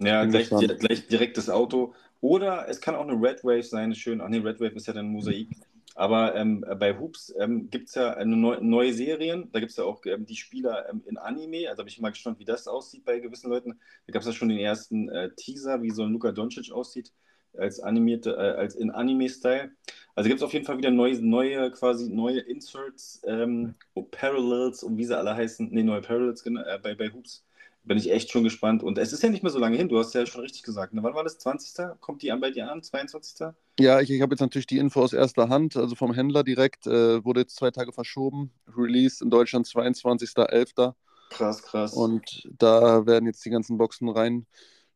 [0.01, 0.79] Ja, bin gleich, gespannt.
[0.81, 1.95] gleich direkt das Auto.
[2.21, 4.21] Oder es kann auch eine Red Wave sein, schön.
[4.21, 5.49] Ach nee, Red Wave ist ja dann ein Mosaik.
[5.95, 9.51] Aber ähm, bei Hoops ähm, gibt es ja eine neu, neue Serien.
[9.53, 11.69] Da gibt es ja auch ähm, die Spieler ähm, in Anime.
[11.69, 13.79] Also habe ich mal gespannt, wie das aussieht bei gewissen Leuten.
[14.07, 17.13] Da gab es ja schon den ersten äh, Teaser, wie so ein Luka Doncic aussieht,
[17.59, 19.71] als animierte, äh, als in Anime-Style.
[20.15, 23.75] Also gibt es auf jeden Fall wieder neue, neue quasi neue Inserts, ähm,
[24.11, 25.69] Parallels und wie sie alle heißen.
[25.71, 27.45] Nee, neue Parallels genau, äh, bei, bei Hoops.
[27.87, 28.83] Bin ich echt schon gespannt.
[28.83, 29.91] Und es ist ja nicht mehr so lange hin.
[29.91, 30.95] Du hast ja schon richtig gesagt.
[30.95, 31.03] Ne?
[31.03, 31.39] Wann war das?
[31.39, 32.01] 20.
[32.01, 32.83] Kommt die an bei dir an?
[32.83, 33.49] 22.
[33.79, 36.87] Ja, ich, ich habe jetzt natürlich die Info aus erster Hand, also vom Händler direkt.
[36.87, 38.51] Äh, wurde jetzt zwei Tage verschoben.
[38.75, 40.95] Release in Deutschland 22.11.
[41.29, 41.93] Krass, krass.
[41.93, 44.47] Und da werden jetzt die ganzen Boxen rein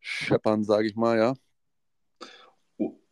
[0.01, 1.35] scheppern, sage ich mal, ja.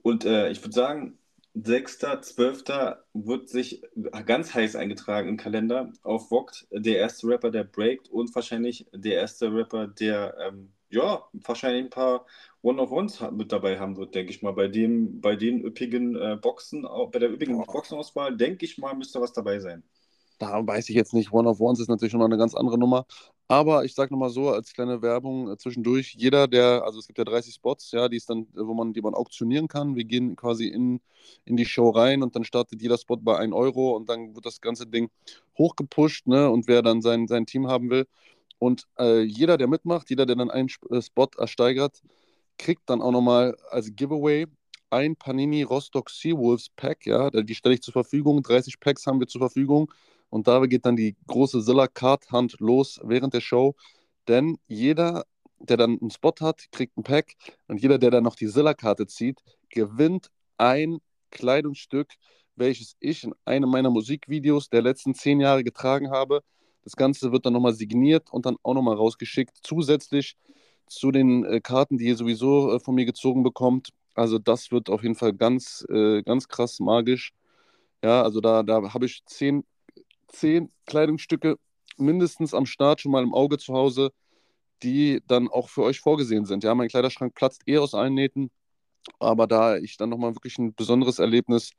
[0.07, 1.19] Und äh, ich würde sagen,
[1.57, 2.97] 6.12.
[3.13, 3.83] wird sich
[4.25, 9.15] ganz heiß eingetragen im Kalender auf Vogt, der erste Rapper, der breakt und wahrscheinlich der
[9.15, 12.25] erste Rapper, der ähm, ja, wahrscheinlich ein paar
[12.63, 14.53] One-of-Ones mit dabei haben wird, denke ich mal.
[14.53, 17.67] Bei dem, bei den üppigen äh, Boxen, bei der üppigen Boah.
[17.67, 19.83] Boxenauswahl, denke ich mal, müsste was dabei sein.
[20.39, 21.33] Da weiß ich jetzt nicht.
[21.33, 23.07] One of Ones ist natürlich schon mal eine ganz andere Nummer.
[23.49, 27.19] Aber ich sage nochmal so, als kleine Werbung äh, zwischendurch, jeder, der, also es gibt
[27.19, 29.95] ja 30 Spots, ja, die ist dann, wo man, die man auktionieren kann.
[29.95, 31.01] Wir gehen quasi in,
[31.45, 34.47] in die Show rein und dann startet jeder Spot bei 1 Euro und dann wird
[34.47, 35.11] das ganze Ding
[35.59, 36.51] hochgepusht, ne?
[36.51, 38.07] Und wer dann sein, sein Team haben will.
[38.59, 42.03] Und äh, jeder, der mitmacht, jeder, der dann einen äh, Spot ersteigert,
[42.59, 44.47] kriegt dann auch nochmal als Giveaway
[44.91, 48.43] ein Panini Rostock Seawolves Pack, ja, die stelle ich zur Verfügung.
[48.43, 49.93] 30 Packs haben wir zur Verfügung.
[50.37, 53.75] Und da geht dann die große Zilla-Card-Hand los während der Show.
[54.29, 55.25] Denn jeder,
[55.61, 57.37] der dann einen Spot hat, kriegt ein Pack.
[57.69, 60.29] Und jeder, der dann noch die Zilla-Karte zieht, gewinnt
[60.59, 60.99] ein
[61.31, 62.13] Kleidungsstück,
[62.55, 66.43] welches ich in einem meiner Musikvideos der letzten zehn Jahre getragen habe.
[66.85, 69.57] Das Ganze wird dann nochmal signiert und dann auch nochmal rausgeschickt.
[69.63, 70.37] Zusätzlich
[70.87, 73.89] zu den äh, Karten, die ihr sowieso äh, von mir gezogen bekommt.
[74.15, 77.33] Also das wird auf jeden Fall ganz, äh, ganz krass magisch.
[78.05, 79.65] Ja, also da, da habe ich zehn
[80.29, 81.57] zehn Kleidungsstücke
[81.97, 84.13] mindestens am Start schon mal im Auge zu Hause,
[84.83, 86.65] die dann auch für euch vorgesehen sind.
[86.65, 88.51] Ja, mein Kleiderschrank platzt eh aus allen Nähten,
[89.19, 91.73] aber da ich dann nochmal wirklich ein besonderes Erlebnis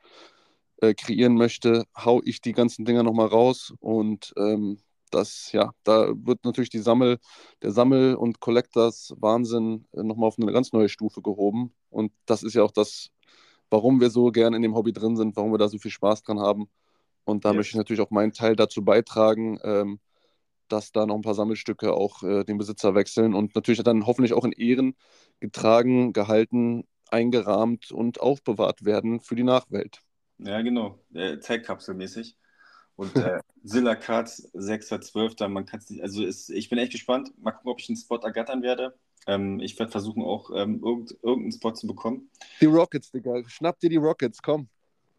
[0.82, 4.80] äh, kreieren möchte, hau ich die ganzen Dinger nochmal raus und ähm,
[5.12, 7.20] das, ja, da wird natürlich die Sammel,
[7.62, 11.74] der Sammel- und Collectors-Wahnsinn äh, nochmal auf eine ganz neue Stufe gehoben.
[11.90, 13.10] Und das ist ja auch das,
[13.70, 16.24] warum wir so gern in dem Hobby drin sind, warum wir da so viel Spaß
[16.24, 16.70] dran haben.
[17.28, 17.58] Und da Yes.
[17.58, 20.00] möchte ich natürlich auch meinen Teil dazu beitragen, ähm,
[20.70, 24.34] dass da noch ein paar Sammelstücke auch äh, den Besitzer wechseln und natürlich dann hoffentlich
[24.34, 24.96] auch in Ehren
[25.40, 30.02] getragen, gehalten, eingerahmt und aufbewahrt werden für die Nachwelt.
[30.40, 31.00] Ja, genau.
[31.14, 32.38] Äh, Zeitkapselmäßig.
[32.96, 35.48] Und äh, Zilla Cards 6.12.
[35.50, 37.32] Man kann es nicht, also ist, ich bin echt gespannt.
[37.40, 38.98] Mal gucken, ob ich einen Spot ergattern werde.
[39.28, 42.30] Ähm, ich werde versuchen, auch ähm, irgend, irgendeinen Spot zu bekommen.
[42.62, 43.44] Die Rockets, Digga.
[43.48, 44.70] Schnapp dir die Rockets, komm.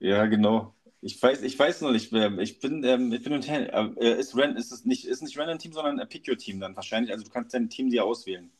[0.01, 0.75] Ja, genau.
[1.01, 2.37] Ich weiß, ich weiß noch nicht, wer.
[2.39, 3.95] Ich bin, ähm, ich bin und her.
[4.01, 6.37] Äh, ist Ren, ist es nicht, ist nicht Ren ein Team, sondern ein Pick Your
[6.37, 7.13] Team dann wahrscheinlich.
[7.13, 8.51] Also du kannst dein Team dir auswählen.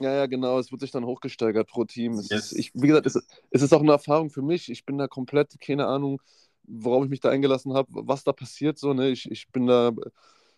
[0.00, 0.58] Ja, ja, genau.
[0.58, 2.14] Es wird sich dann hochgesteigert pro Team.
[2.14, 2.52] Es Yes.
[2.52, 3.16] ist, ich, wie gesagt, es,
[3.50, 4.70] es ist auch eine Erfahrung für mich.
[4.70, 6.20] Ich bin da komplett, keine Ahnung,
[6.64, 8.78] worauf ich mich da eingelassen habe, was da passiert.
[8.78, 9.10] So, ne?
[9.10, 9.92] ich, ich bin da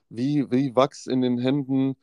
[0.08, 1.96] wie, wie Wachs in den Händen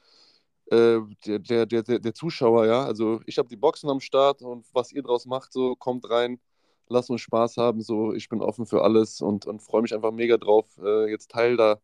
[0.67, 2.85] äh, der, der, der, der der Zuschauer, ja.
[2.85, 6.39] Also ich habe die Boxen am Start und was ihr draus macht, so kommt rein,
[6.89, 7.81] lasst uns Spaß haben.
[7.81, 11.31] So, ich bin offen für alles und, und freue mich einfach mega drauf, äh, jetzt
[11.31, 11.79] Teil da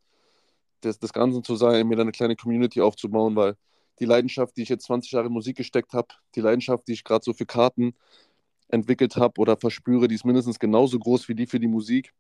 [0.83, 3.55] des, des Ganzen zu sein, mir da eine kleine Community aufzubauen, weil
[3.99, 7.03] die Leidenschaft, die ich jetzt 20 Jahre in Musik gesteckt habe, die Leidenschaft, die ich
[7.03, 7.93] gerade so für Karten
[8.69, 12.13] entwickelt habe oder verspüre, die ist mindestens genauso groß wie die für die Musik.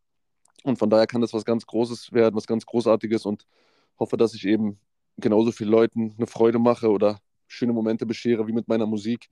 [0.63, 3.45] Und von daher kann das was ganz Großes werden, was ganz Großartiges und
[3.97, 4.79] hoffe, dass ich eben
[5.17, 9.29] genauso vielen Leuten eine Freude mache oder schöne Momente beschere wie mit meiner Musik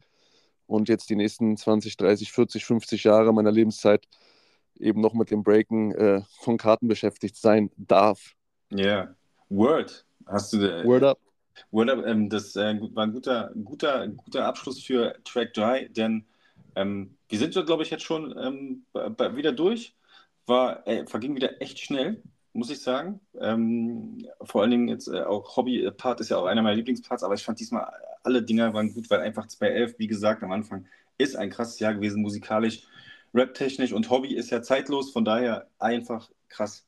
[0.68, 4.08] und jetzt die nächsten 20, 30, 40, 50 Jahre meiner Lebenszeit
[4.76, 8.36] eben noch mit dem Breaken äh, von Karten beschäftigt sein darf.
[8.70, 8.86] Ja.
[8.86, 9.16] Yeah.
[9.50, 10.06] Word.
[10.26, 11.20] Hast du äh, Word up.
[11.72, 16.26] Word up, ähm, das äh, war ein guter, guter, guter Abschluss für Track 3, denn
[16.76, 18.86] ähm, wir sind, glaube ich, jetzt schon ähm,
[19.36, 19.96] wieder durch.
[20.46, 22.22] War, äh, verging wieder echt schnell.
[22.58, 23.20] Muss ich sagen.
[23.40, 27.36] Ähm, vor allen Dingen jetzt äh, auch Hobby-Part ist ja auch einer meiner Lieblingsparts, aber
[27.36, 27.88] ich fand diesmal
[28.24, 30.86] alle Dinger waren gut, weil einfach 2.11, wie gesagt, am Anfang
[31.18, 32.84] ist ein krasses Jahr gewesen, musikalisch,
[33.34, 36.84] rap-technisch und Hobby ist ja zeitlos, von daher einfach krass.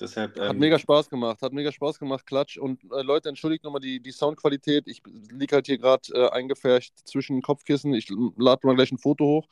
[0.00, 2.56] Deshalb, ähm, hat mega Spaß gemacht, hat mega Spaß gemacht, Klatsch.
[2.56, 4.86] Und äh, Leute, entschuldigt nochmal die, die Soundqualität.
[4.86, 7.92] Ich liege halt hier gerade äh, eingefärcht zwischen Kopfkissen.
[7.92, 9.48] Ich lade mal gleich ein Foto hoch,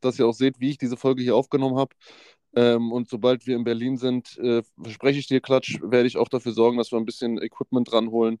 [0.00, 1.94] dass ihr auch seht, wie ich diese Folge hier aufgenommen habe.
[2.54, 6.28] Ähm, und sobald wir in Berlin sind, äh, verspreche ich dir, Klatsch, werde ich auch
[6.28, 8.38] dafür sorgen, dass wir ein bisschen Equipment ranholen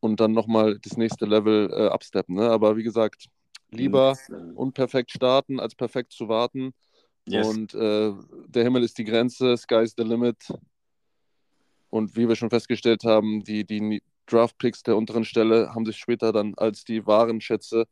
[0.00, 2.36] und dann nochmal das nächste Level äh, absteppen.
[2.36, 2.50] Ne?
[2.50, 3.26] Aber wie gesagt,
[3.70, 4.16] lieber
[4.54, 6.72] unperfekt starten, als perfekt zu warten.
[7.26, 7.46] Yes.
[7.46, 8.12] Und äh,
[8.46, 10.36] der Himmel ist die Grenze, sky's the limit.
[11.90, 16.32] Und wie wir schon festgestellt haben, die, die Draft-Picks der unteren Stelle haben sich später
[16.32, 17.86] dann als die wahren Schätze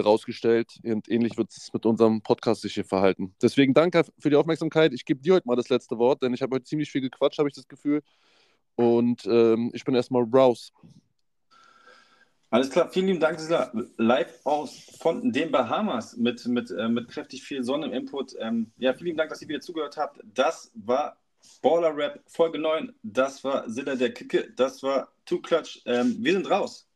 [0.00, 0.78] rausgestellt.
[0.82, 3.34] Und ähnlich wird es mit unserem Podcast sich hier verhalten.
[3.42, 4.92] Deswegen danke für die Aufmerksamkeit.
[4.92, 7.38] Ich gebe dir heute mal das letzte Wort, denn ich habe heute ziemlich viel gequatscht,
[7.38, 8.02] habe ich das Gefühl.
[8.76, 10.72] Und ähm, ich bin erstmal raus.
[12.50, 13.72] Alles klar, vielen lieben Dank, Sila.
[13.96, 18.36] Live aus von den Bahamas mit, mit, äh, mit kräftig viel Sonne im Input.
[18.38, 20.20] Ähm, ja, vielen lieben Dank, dass ihr wieder zugehört habt.
[20.34, 21.18] Das war
[21.60, 22.94] Baller Rap Folge 9.
[23.02, 24.52] Das war Silla der Kicke.
[24.56, 25.82] Das war Two Clutch.
[25.86, 26.86] Ähm, wir sind raus.